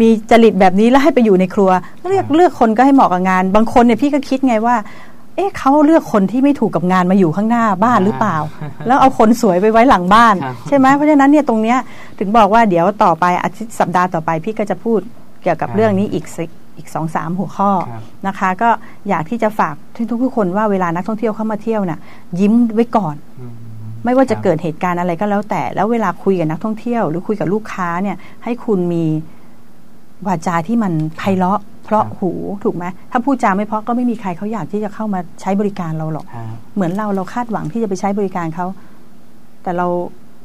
[0.00, 1.70] มีจริตแบบนี้แล้วให้ไปอยู่ในครัว
[2.08, 4.76] เลือกครับเลือกคนก็ให้เหมาะกับงาน บางคนเนี่ยพี่ก็คิดไงว่า
[5.36, 8.36] เอ๊ะเขาเลือกคนที่ไม่ถูกกับงานมาอยู่ข้างหน้าบ้านหรือเปล่า
[8.86, 11.78] แล้วเอาคนสวยไปไว้หลังบ้านครับใช่ไหมเพราะฉะนั้นเนี่ยตรงเนี้ย
[12.18, 15.00] ถึงบอกว่าเดี๋ยวต่อไปอาทิตย์สัปดาห์ต่อไปพี่ก็จะพูด
[15.42, 16.44] เกี่ยวกับครับเรื่องนี้อีกสิ
[16.78, 18.70] อีกสองสามหัวข้อครับนะคะ ก็
[19.08, 19.74] อยากที่จะฝาก
[20.22, 22.00] ทุกๆคนว่าเวลานักท่องเที่ยวเข้ามาเที่ยวน่ะ
[22.40, 23.54] ยิ้มไว้ก่อนอืม
[24.04, 29.04] ไม่ว่าจะครับเกิดเหตุการณ์อะไรก็แล้วแต่ แล้วเวลาคุยกับนักท่องเที่ยว หรือคุยกับลูกค้าเนี่ย ให้คุณมี
[30.26, 32.32] วาจาที่มันไพเราะ เพราะครับหู
[32.64, 36.44] ถูกไหมถ้าพูดจาไม่เพราะก็ไม่มีใครเขาอยากที่จะเข้ามาใช้บริการเราหรอกฮะ
[36.74, 38.66] เหมือนเราเราคาดหวังที่จะไปใช้บริการเขา
[39.62, 39.86] แต่เรา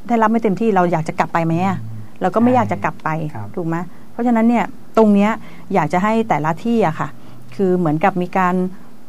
[0.07, 1.77] ได้รับไม่เต็มที่เราอยากจะกลับไปไหมอะ
[2.21, 3.75] เราก็ไม่อยากจะกลับไปครับถูกไหม
[4.11, 4.65] เพราะฉะนั้นเนี่ย
[4.97, 5.31] ตรงเนี้ย
[5.73, 7.09] อยากจะให้แต่ละที่อะค่ะ
[7.55, 8.55] คือเหมือนกับมีการ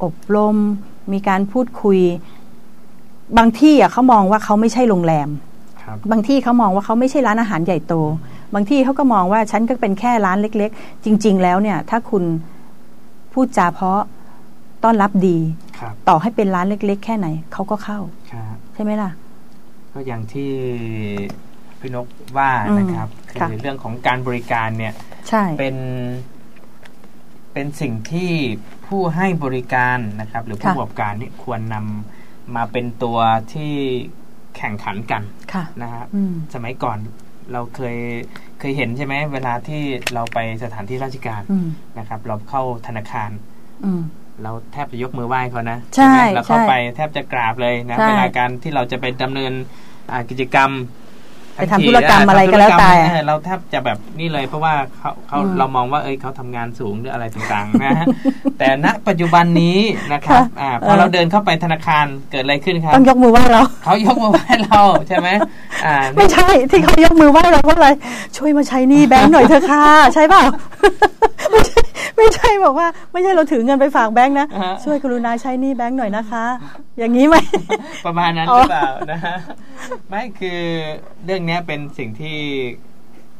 [0.02, 0.56] อบรม
[1.12, 1.98] มีการพูดคุย
[3.38, 5.28] บางที่อะเขามองว่าเขาไม่ใช่โรงแรม
[5.82, 7.94] ครับบางที่เขามองว่าเขาไม่ใช่ร้านอาหารใหญ่โต
[8.54, 12.24] บางที่เขาก็มองว่าฉันก็เป็นแค่ร้านเล็ก ๆ จริง ๆ แล้วเนี่ย ถ้าคุณ
[13.32, 14.00] พูดจาเพราะ
[14.84, 15.38] ต้อนรับดี
[15.78, 17.98] ครับต่อให้เป็นร้านเล็ก ๆ แค่ไหนเขาก็เข้า
[18.32, 19.10] ครับใช่ไหมล่ะ
[19.92, 20.50] ก็อย่างที่
[21.80, 22.06] พี่นก
[22.36, 24.94] ว่านะครับอืมคืค่ะอเรื่องของการบริการเนี่ย
[25.28, 25.76] ใช่เป็น
[27.52, 28.32] เป็นสิ่งที่
[28.86, 32.15] ผู้ให้บริการนะครับ หรือผู้ประกอบการนี่ควรนำ
[32.56, 33.18] มาเป็นตัว
[33.52, 33.72] ที่
[34.56, 35.22] แข่งขันกัน
[35.52, 36.98] ค่ะนะฮะอืมสมัยก่อน
[37.52, 37.96] เราเคย
[38.58, 39.82] เคยเห็นใช่ไหมเวลาที่
[40.14, 41.68] เราไปสถานที่ราชการอืม
[41.98, 43.30] นะครับ เราเข้าธนาคาร
[43.84, 44.02] อืม
[44.42, 49.52] เราแทบจะยกมือไหว้เขานะใช่ไหมเราเข้าใช่ไปแทบจะกราบเลยนะใช่เวลาการที่เราจะไปดำเนิน
[50.10, 50.70] อ่ากิจกรรม
[51.56, 58.06] ไปทำธุรกรรมอะไรก็แล้วแต่ทำธุรกรรมเนี่ยเราแทบจะแบบนี่เลยเพราะว่าเขาเขาอืมเรามองว่าเอ้ยเขาทำงานสูงหรืออะไรต่างๆนะฮะ
[58.58, 59.78] แต่ณปัจจุบันนี้
[60.12, 65.28] นะครับค่ะอ่าพเอออเราเดินเข้าไปธนาคารเกิดอะไรขึ้นครับต้องยกมือไหว้เราเขายกมือไหว้เราใช่ไหม
[65.86, 67.88] อ่าไม่ใช่ที่เขายกมือไหว้เราเพราะอะไร
[68.36, 69.84] ช่วยมาใช้หนี่แบงค์หน่อยเถอะค่ะ
[70.14, 70.42] ใช่เปล่า
[72.16, 76.44] ไม่ใช่ไม่ใช่บอกว่า ไม่ใช่เราถือเงินไปฝากแบงค์นะฮะช่วยกรุณาใช้หนี่แบงค์หน่อยนะคะ
[76.98, 77.36] อย่างนี้ไหม
[78.06, 79.36] ประมาณนั้นอ๋หอรือเปล่านะฮะ
[80.08, 80.60] ไม่คือ
[81.24, 82.38] เรื่องเนี้ยเป็นสิ่งที่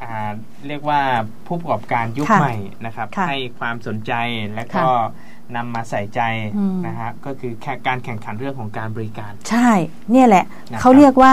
[0.03, 0.33] อ่า
[0.69, 1.01] เรียกว่า
[1.47, 4.13] ผู้ประกอบการยุคค่ะใหม่นะครับค่ะให้ความสนใจ
[4.55, 6.21] และก็ค่ะนำมาใส่ใจ
[6.57, 9.71] อืมนะฮะก็คือแค่การแข่งขันเรื่องของการบริการ ใช่
[10.13, 11.33] เนี่ยแหละนะครับเขาเรียกว่า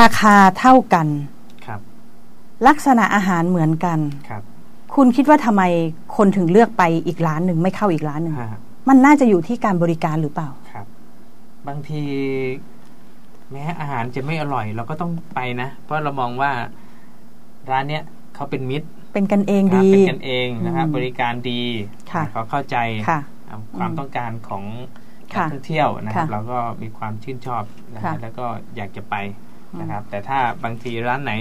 [0.00, 1.06] ราคาเท่ากัน
[1.66, 1.80] ครับ
[2.68, 4.42] ลักษณะอาหารเหมือนกันครับ
[4.94, 5.62] คุณคิดว่าทำไม
[6.16, 10.86] คนถึงเลือกไปอีกร้านหนึ่งไม่เข้าอีกร้านหนึ่งฮะมันน่าจะอยู่ที่การบริการหรือเปล่าครับ
[11.68, 12.04] บางที
[13.50, 16.50] แม้อาหารจะไม่อร่อย เราก็ต้องไปนะ เพราะเรามองว่า
[17.70, 18.02] ร้านเนี้ย
[18.34, 21.62] เขาเป็นมิตร เป็นกันเองครับดีเป็นกันเองนะครับอืมบริการดี
[22.12, 22.76] ค่ะเขาเข้าใจ
[23.08, 24.64] ค่ะอ่าความต้องการของ
[25.30, 27.64] นักค่ะท่องเที่ยวนะครับค่ะเราก็มีความชื่นชอบ
[27.94, 29.14] นะฮะค่ะแล้วก็อยากจะไป
[29.80, 31.32] นะครับ แต่ถ้าบางทีร้านไหน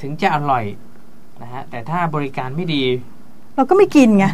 [0.00, 0.64] ถึงจะอร่อย
[1.42, 2.82] นะฮะแต่ถ้าบริการไม่ดี
[3.56, 4.24] เราก็ไม่กินไง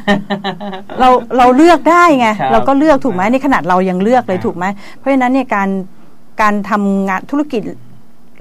[1.00, 4.64] เราเราเลือกได้ไงครับเราก็เลือกถูกไหมในขนาดเรายังเลือกเลยครับถูกไหม
[4.96, 5.68] เพราะฉะนั้นเนี่ยการ
[6.42, 7.62] การทำงานธุรกิจ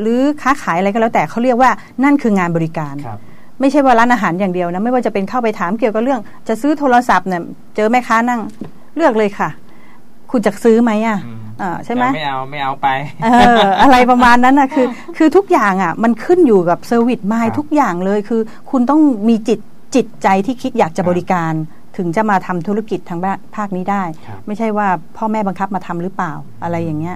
[0.02, 1.72] หรือค้าขายอะไรก็แล้วแต่เขาเรียกว่า
[2.04, 3.20] นั่นคืองานบริการครับ
[3.60, 7.42] ไม่ใช่ว่าร้านอาหารอย่างเดียวนะไม่ว่าจะเป็นเข้าไปถามเกี่ยวกับเรื่อง จะซื้อโทรศัพท์เนี่ย
[7.76, 8.42] เจอแม่ค้านั่ง
[8.96, 9.50] เลือกเลยค่ะ
[10.32, 12.88] คุณจะซื้อไหมอะอืมอ่าใช่ไหมแต่ไม่เอาไม่เอาไป
[13.24, 13.28] เอ
[13.60, 19.60] ออะไรประมาณนั้นนะคือ คือทุกอย่างอะ มันขึ้นอยู่กับ service mind ครับทุกอย่างเลยคือ คุณต้องมีจิต
[19.96, 21.54] จิตใจที่คิดอยากจะครับบริการ
[21.98, 27.16] ถึงจะมาทำธุรกิจทางบ้านภาคนี้ได้ครับไม่ใช่ว่าพ่อแม่บังคับมาทำหรือเปล่าอะไรอย่างเงี้ย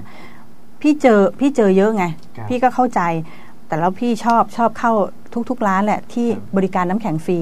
[0.80, 2.04] พี่เจอพี่เจอเยอะไง
[2.36, 3.00] ครับพี่ก็เข้าใจ
[3.66, 4.92] แต่แล้วพี่ชอบชอบเข้า
[5.50, 7.38] ทุกๆร้านแหละที่ครับบริการน้ำแข็งฟรี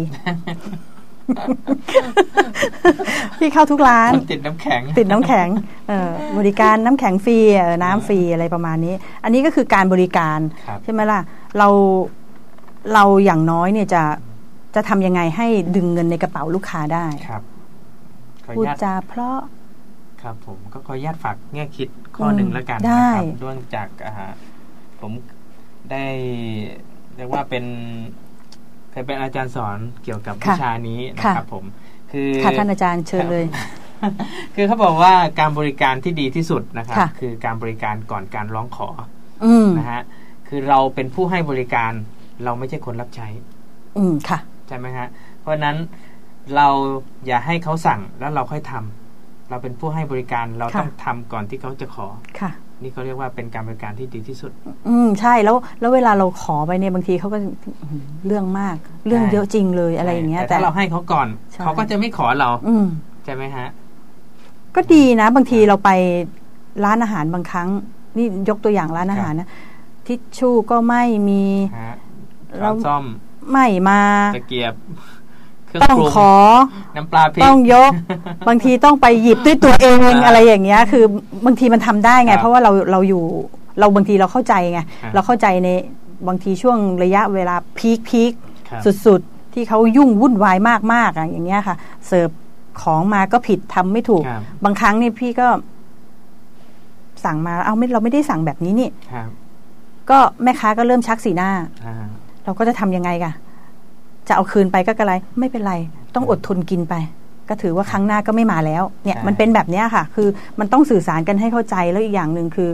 [3.38, 5.48] พี่เข้าทุกร้านคนติดน้ำแข็ง ติดน้ำแข็ง
[5.88, 11.20] เออบริการน้ำแข็งฟรีเออน้ำฟรีอะไรประมาณนี้ อันนี้ก็คือการบริการครับใช่ไหมล่ะ
[11.58, 11.68] เรา
[12.94, 14.02] เราอย่างน้อยเนี่ยจะ
[14.74, 17.42] จะทำยังไงให้ดึงเงินในกระเป๋าลูกค้าได้ครับ
[18.44, 19.38] ขออพูนุดญาตจาเพราะ
[20.22, 24.14] ครับผมก็ขออนุญาตฝากแง่คิดข้ออืมหนึ่งแล้วกันได้นะครับเนื่องจากอ่า
[25.00, 25.12] ผม
[25.92, 26.06] ได้
[27.16, 27.64] เรียกว่าเป็น
[28.92, 31.64] เคยเป็นอาจารย์สอนเกี่ยวกับวิชานี้นะครับผม
[32.12, 33.44] คือค่ะท่านอาจารย์เชิญเลย
[34.54, 38.88] คือเขาบอกว่าการบริการที่ดีที่สุดนะครับค่ะคือการบริการก่อนการร้องขอ
[39.44, 40.02] อืมนะฮะ
[40.48, 41.92] คือเราเป็นผู้ให้บริการ
[42.44, 43.28] เราไม่ใช่คนรับใช้
[43.98, 44.38] อืมค่ะ
[44.68, 45.08] ใช่ไหมฮะ
[45.40, 45.76] เพราะฉะนั้น
[46.56, 46.68] เรา
[47.26, 52.06] อย่าให้เขาสั่งแล้วเราค่อยทำเราเป็นผู้ให้บริการเราค่ะต้องทำก่อนที่เขาจะขอ
[52.40, 52.50] ค่ะ
[52.82, 54.50] นี่เขาเรียกว่าเป็นการบริการที่ดีที่สุด
[54.88, 58.76] อืมใช่แล้วแล้วเวลาเราขอไปเนี่ยบางทีเขาก็อื้อหือเรื่องมาก
[59.06, 62.86] เรื่องใช่เยอะจริงเลยอะไรอย่างเงี้ย แต่ถ้าเราให้เขาก่อนใช่เขาก็จะไม่ขอเรา อืม
[63.24, 63.68] ใช่ไหมฮะ
[64.74, 65.90] ก็ดีนะ บางทีเราไป
[66.84, 67.68] ร้านอาหารบางครั้ง
[68.16, 69.48] นี่ยกตัวอย่างร้านอาหารนะ
[70.06, 71.44] ทิชชู่ก็ไม่มี
[71.78, 71.96] ฮะ
[72.60, 73.04] แล้ช้อวนซ่อม
[73.50, 74.00] ไม่มา
[74.36, 75.21] ตะเกียบเครื่อง
[75.82, 76.32] ต้องปรุงขอ
[76.96, 77.92] น้ำปลาพริกต้องยก
[78.48, 81.04] บางทีต้องไปหยิบด้วยตัวเองอ่าอะไรอย่างเงี้ย คือ
[81.46, 83.22] บางทีมันทำได้ไงครับเพราะว่าเราเราอยู่
[83.78, 85.68] เราบางทีเราเข้าใจไงครับเราเข้าใจใน
[86.28, 88.32] บางทีช่วงระยะเวลาพีคพีค
[88.68, 90.56] ครับสุดๆ ที่เขายุ่งวุ่นวาย
[90.92, 92.28] มากๆอะอย่างเงี้ยค่ะ เสิร์ฟ
[92.82, 95.48] ของมาก็ผิดทำไม่ถูกครับบางครั้งนี่พี่ก็
[97.24, 99.28] สั่งมาเอาไม่เราไม่ได้สั่งแบบนี้นี่ครับ
[100.10, 101.50] ก็แม่ค้าก็เริ่มชักสีหน้า
[101.84, 101.94] อ่า
[102.44, 103.32] เราก็จะทำยังไงกะ
[104.28, 105.74] จะเอาคืนไปก็กระไรไม่เป็นไร
[106.14, 106.94] ต้องอดทนกินไป
[107.48, 110.28] ก็ถือว่าครั้งหน้าก็ไม่มาแล้วเนี่ยใช่มันเป็นแบบเนี้ยค่ะ คือ
[110.60, 112.70] มันต้องสื่อสารกันให้เข้าใจแล้วอีกอย่างหนึ่งคือ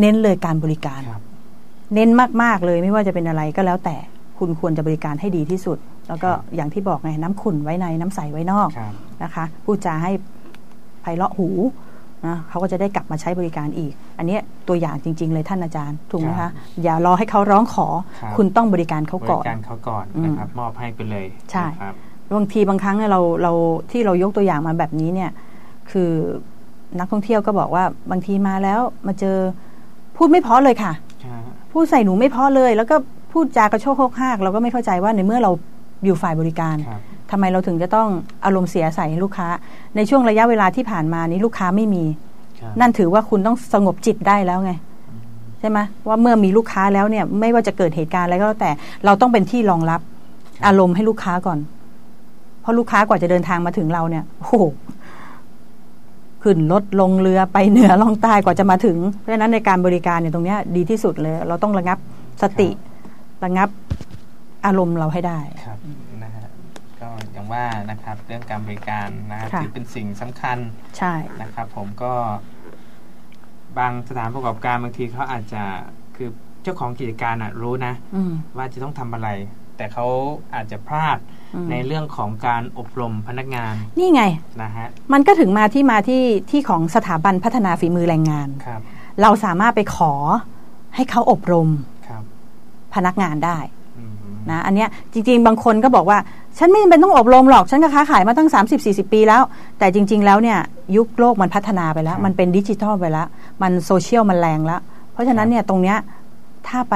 [0.00, 1.22] เน้นเลยการบริการครับ
[1.94, 2.10] เน้น
[2.42, 3.96] มาก ๆ เลยไม่ว่าจะเป็นอะไรก็แล้วแต่
[4.38, 5.78] คุณควรจะบริการให้ดีที่สุด
[6.08, 10.12] แล้วก็ครับอย่างที่บอกไงน้ำขุ่นไว้ในน้ำใสไว้นอกครับนะคะพูดจาให้
[11.00, 11.48] ไพเราะหู
[12.26, 16.52] นะเขาก็จะได้กลับมาใช้บริการอีก อันเนี้ยตัวอย่างจริง ๆ เลยท่านอาจารย์ถูกไหมครัคะบ
[16.82, 17.86] อย่ารอให้เขาร้องขอ
[18.22, 21.94] ครับคุณต้องบริการเขาบก่ริอนการเขาก่อนอืมนะครับมอบให้ไปเลยใช่นะครับ
[22.36, 23.52] บางทีบางครั้งเนี่ยเราเรา
[23.90, 25.30] ที่เรายกตัวอย่างมาแบบนี้เนี่ย
[25.90, 26.10] คือ
[26.98, 29.36] นักท่องเที่ยวก็บอกว่าบางทีมาแล้วมาเจอ
[30.16, 30.92] พูดไม่เพราะเลยค่ะ
[31.24, 31.42] ครับ
[31.72, 32.96] พูดใส่หนูไม่เพราะเลย แล้วก็
[33.32, 35.50] พูดจากระโชกโฮกฮากเราก็ไม่เข้าใจว่าในเมื่อเรา
[36.04, 37.00] อยู่ฝ่ายบริการครับ
[37.34, 38.08] ทำไมเราถึงจะต้อง
[38.44, 39.48] อารมณ์เสียใส่ให้ลูกค้า
[39.96, 42.04] ในช่วงระยะเวลาที่ผ่านมานี้ลูกค้าไม่มี
[42.60, 44.72] ครับนั่นถือว่าคุณต้องสงบจิตได้แล้วไง
[45.60, 45.78] ใช่ไหม
[46.08, 48.70] ว่าเมื่อมีลูกค้าแล้วเนี่ยไม่ว่าจะเกิดเหตุการณ์อะไรก็แล้วแต่
[49.04, 50.00] เราต้องเป็นที่รองรับ
[50.66, 51.58] อารมณ์ให้ลูกค้าก่อน
[52.60, 54.54] เพราะลูกค้ากว่าจะเดินทางมาถึงเราเนี่ยโอ้โห
[56.42, 61.98] ขึ้นรถลงเรือไปเหนือล่องใต้กว่าจะมาถึง เพราะฉะนั้นในการบริการเนี่ยตรงเนี้ยดีที่สุดเลย เราต้องระงับ
[62.42, 62.68] สติ
[63.44, 63.68] ระงับ
[64.66, 65.78] อารมณ์เราให้ได้ครับ
[66.22, 66.46] นะฮะ
[67.00, 70.58] ก็อย่าง ว่านะครับเรื่องการบริการนะครับค่ะ ถือเป็นสิ่งสำคัญ
[70.98, 72.12] ใช่ นะครับ ผมก็
[73.78, 75.62] บางสถานประกอบการบางทีเขาอาจจะ
[76.16, 76.28] คือ
[76.62, 79.28] เจ้าของกิจการอะรู้นะ อืม ว่าจะต้องทำอะไร
[79.76, 80.08] แต่แต่เขา
[80.54, 81.18] อาจจะพลาด
[81.54, 84.22] อืม ในเรื่องของการอบรมพนักงานนี่ไง
[84.62, 88.80] นะฮะมันก็ถึงมาที่มาที่ที่ของสถาบันพัฒนาฝีมือแรงงาน ครับ
[89.22, 90.12] เราสามารถไปขอ
[90.94, 91.68] ให้เขาอบรม
[92.08, 92.22] ครับ
[92.94, 93.58] พนักงานได้
[93.98, 94.14] อืม
[94.50, 96.18] นะ อันเนี้ยจริง ๆ บางคนก็บอกว่า
[96.58, 98.48] ฉันไม่จำเป็นต้องอบรมหรอก ฉันก็ค้าขายมาตั้ง
[98.82, 99.42] 30-40 ปีแล้ว
[99.78, 100.58] แต่จริง ๆ แล้วเนี่ย
[100.96, 103.26] ยุคโลกมันพัฒนาไปแล้ว มันเป็นดิจิทัลไปแล้ว
[103.62, 104.80] มันโซเชียลมันแรงแล้ว
[105.12, 105.96] เพราะฉะนั้นเนี่ยตรงเนี้ย
[106.68, 106.94] ถ้าไป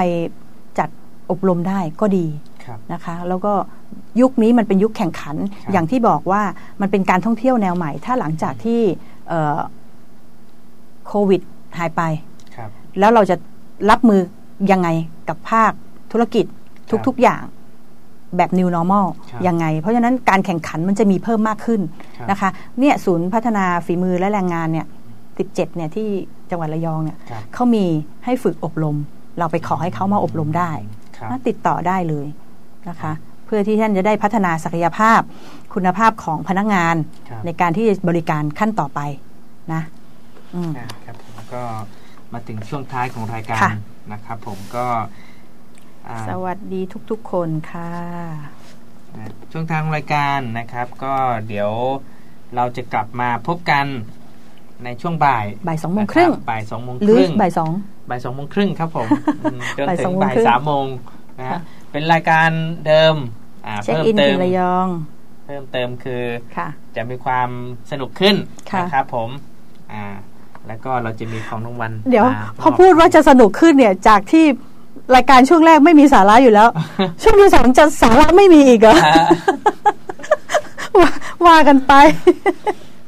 [0.78, 0.88] จัด
[1.30, 2.26] อบรมได้ก็ดี
[2.64, 3.52] ครับนะคะ แล้วก็
[4.20, 6.42] ยุคนี้มันเป็นยุคแข่งขันครับอย่างที่บอกว่า
[6.80, 8.80] มันเป็นการท่องเที่ยวแนวใหม่ ถ้าหลังจากที่
[9.28, 9.58] เอ่อ
[11.06, 11.40] โควิด
[11.78, 12.02] หายไป
[12.56, 13.36] ครับแล้วเราจะ
[13.90, 14.20] รับมือ
[14.72, 14.88] ยังไง
[15.28, 15.72] กับภาค
[16.12, 16.44] ธุรกิจ
[16.88, 17.42] ครับทุกๆอย่าง
[18.38, 21.80] แบบ new normal ครับยังไง เพราะฉะนั้นการแข่งขันมันจะมีเพิ่มมากขึ้น
[22.18, 24.86] ครับนะคะเนี่ยศูนย์พัฒนาฝีมือและแรงงานเนี่ย
[25.30, 26.08] 17เนี่ยที่
[26.50, 27.84] จังหวัดระยองเนี่ยครับเขามี
[28.24, 28.96] ให้ฝึกอบรม
[29.38, 30.70] เราไปขอให้เขามาอบรมได้
[31.16, 32.26] ครับนะติดต่อได้เลย
[32.88, 33.12] นะคะ
[33.46, 35.20] เพื่อที่ท่านจะได้พัฒนาศักยภาพ
[35.74, 36.96] คุณภาพของพนักงาน
[37.28, 39.00] ครับในการที่จะบริการขั้นต่อไป
[39.72, 39.82] นะ
[40.54, 41.62] อืมอ่าครับผมก็
[42.32, 43.72] มาถึงช่วงท้ายของรายการค่ะ
[44.12, 45.04] นะครับ ผมก็อ่า
[46.28, 46.80] สวัสดี
[47.10, 47.92] ทุกๆคนค่ะ
[49.16, 51.14] นะช่วงทางรายการนะครับ ก็
[51.48, 51.70] เดี๋ยว
[52.56, 53.86] เราจะกลับมาพบกัน
[54.84, 57.70] ในช่วงบ่ายบ่ายสองโมงครึ่งนะบบ่ายสองโมงหครือรึ่งบ่ายสอง
[58.10, 59.08] บ่ายสองโมงครึ่งครับผม
[59.42, 60.86] อืมจนบ่ายถึสองงโมงบ่ายครึ่งสามโมง
[61.38, 61.60] นะฮะค่ะ
[61.92, 62.50] เป็นรายการ
[62.86, 63.14] เดิม
[63.66, 64.88] อ่าเช็คเพิ่มอินเติถึมงระยอง
[65.46, 66.22] เพิ่มเติมคือ
[66.56, 67.48] ค่ะจะมีความ
[67.90, 68.36] สนุกขึ้น
[68.70, 69.28] ค่ะนะครับผม
[69.92, 70.04] อ่า
[70.66, 74.44] แล้วก็เราจะมีของรางวัล เดี๋ยวมาพอพูดว่าจะสนุกขึ้นเนี่ยจากที่
[75.14, 76.68] รายการช่วงแรกไม่มีสาระอยู่แล้ว
[77.22, 79.24] ช่วงที่สองจะสาระไม่มีอีกเหรออ่า
[81.00, 81.10] ว่า
[81.46, 81.92] ว่ากันไป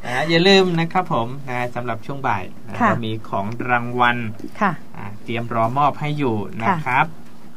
[0.07, 4.17] นะอย่าลืมนะครับผมนะสำหรับช่วงบ่ายนะค่ะเรามีของรางวัล
[4.61, 7.07] ค่ะอ่าเตรียมรอมอบให้อยู่นะครับ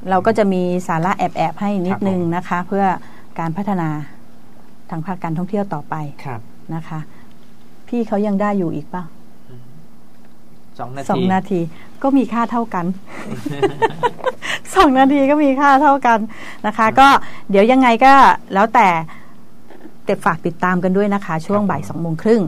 [0.10, 2.86] เราก็จะมีสาระแอบๆให้นิดครับผมนึงนะคะ เพื่อ
[3.40, 3.90] การพัฒนา
[4.90, 6.40] ทางภาคการท่องเที่ยวต่อไปครับ
[6.76, 7.00] นะคะ
[7.88, 9.04] พี่เขายังได้อยู่อีกเปล่า
[10.82, 11.60] สองนาสองทีนาที
[12.04, 12.86] ก็มีค่าเท่ากัน
[14.76, 16.20] สองนาทีก็มีค่าเท่ากัน
[16.68, 17.08] นะคะ ก็
[17.50, 18.14] เดี๋ยวยังไงก็
[18.54, 18.88] แล้วแต่
[20.06, 22.42] เต็ฝากติดตามกันด้วยนะคะ ช่วงครับบ่ายสองโมงครึ่ง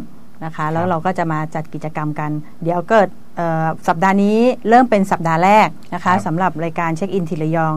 [0.45, 2.31] นะคะ แล้วเราก็จะมาจัดกิจกรรมกัน
[2.63, 4.37] เดี๋ยวเกิดเอ่อสัปดาห์นี้
[4.69, 7.75] เริ่มเป็นสัปดาห์แรกนะคะสำหรับรายการเช็คอินถิ่นระยอง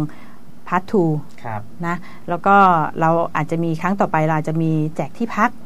[0.68, 1.05] part two
[1.44, 1.96] ครับนะ
[2.28, 2.57] แล้วก็
[3.00, 5.66] เราอาจจะมีครั้งต่อไปเราอาจจะมีแจกที่พักครับ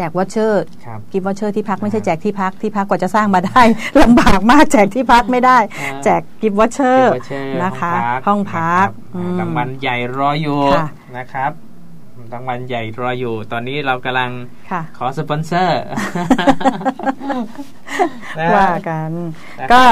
[0.00, 3.62] จก voucher ครับ gift voucher ที่พักไม่ใช่อ่าแจกที่พักที่พักกว่าจะสร้างมาได้
[4.02, 10.88] ลำบากมากแจกที่พักไม่ได้อ่าแจก gift voucher gift voucher นะคะ ห้ห้อองงพัพักกนะครับอืมรางวัลใหญ่รออยู่ค่ะ
[11.18, 11.52] นะครับ
[12.32, 14.30] รางวัลใหญ่รออยู่ ตอนนี้เรากำลัง
[14.70, 15.80] ค่ะขอสปอนเซอร์
[18.38, 19.10] นะว่ากัน
[19.60, 19.82] นะครับก็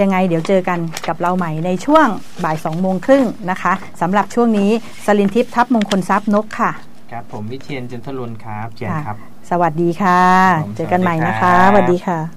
[0.00, 0.78] ยังไงเดี๋ยวเจอกัน
[1.08, 2.06] กับเราใหม่ในช่วง
[2.44, 4.70] บ่ายสองโมงครึ่งนะคะสำหรับช่วงนี้
[5.04, 6.70] สลินทิพย์ทับมงคลทรัพย์นกค่ะ
[7.14, 9.16] ครับผมวิเชียนจันทรุนครับเชียนค่ะครับ
[9.50, 10.22] สวัสดีค่ะ
[10.62, 12.20] ผมเจอกันใหม่นะคะสสวัวัสสดีดีครับค่ะ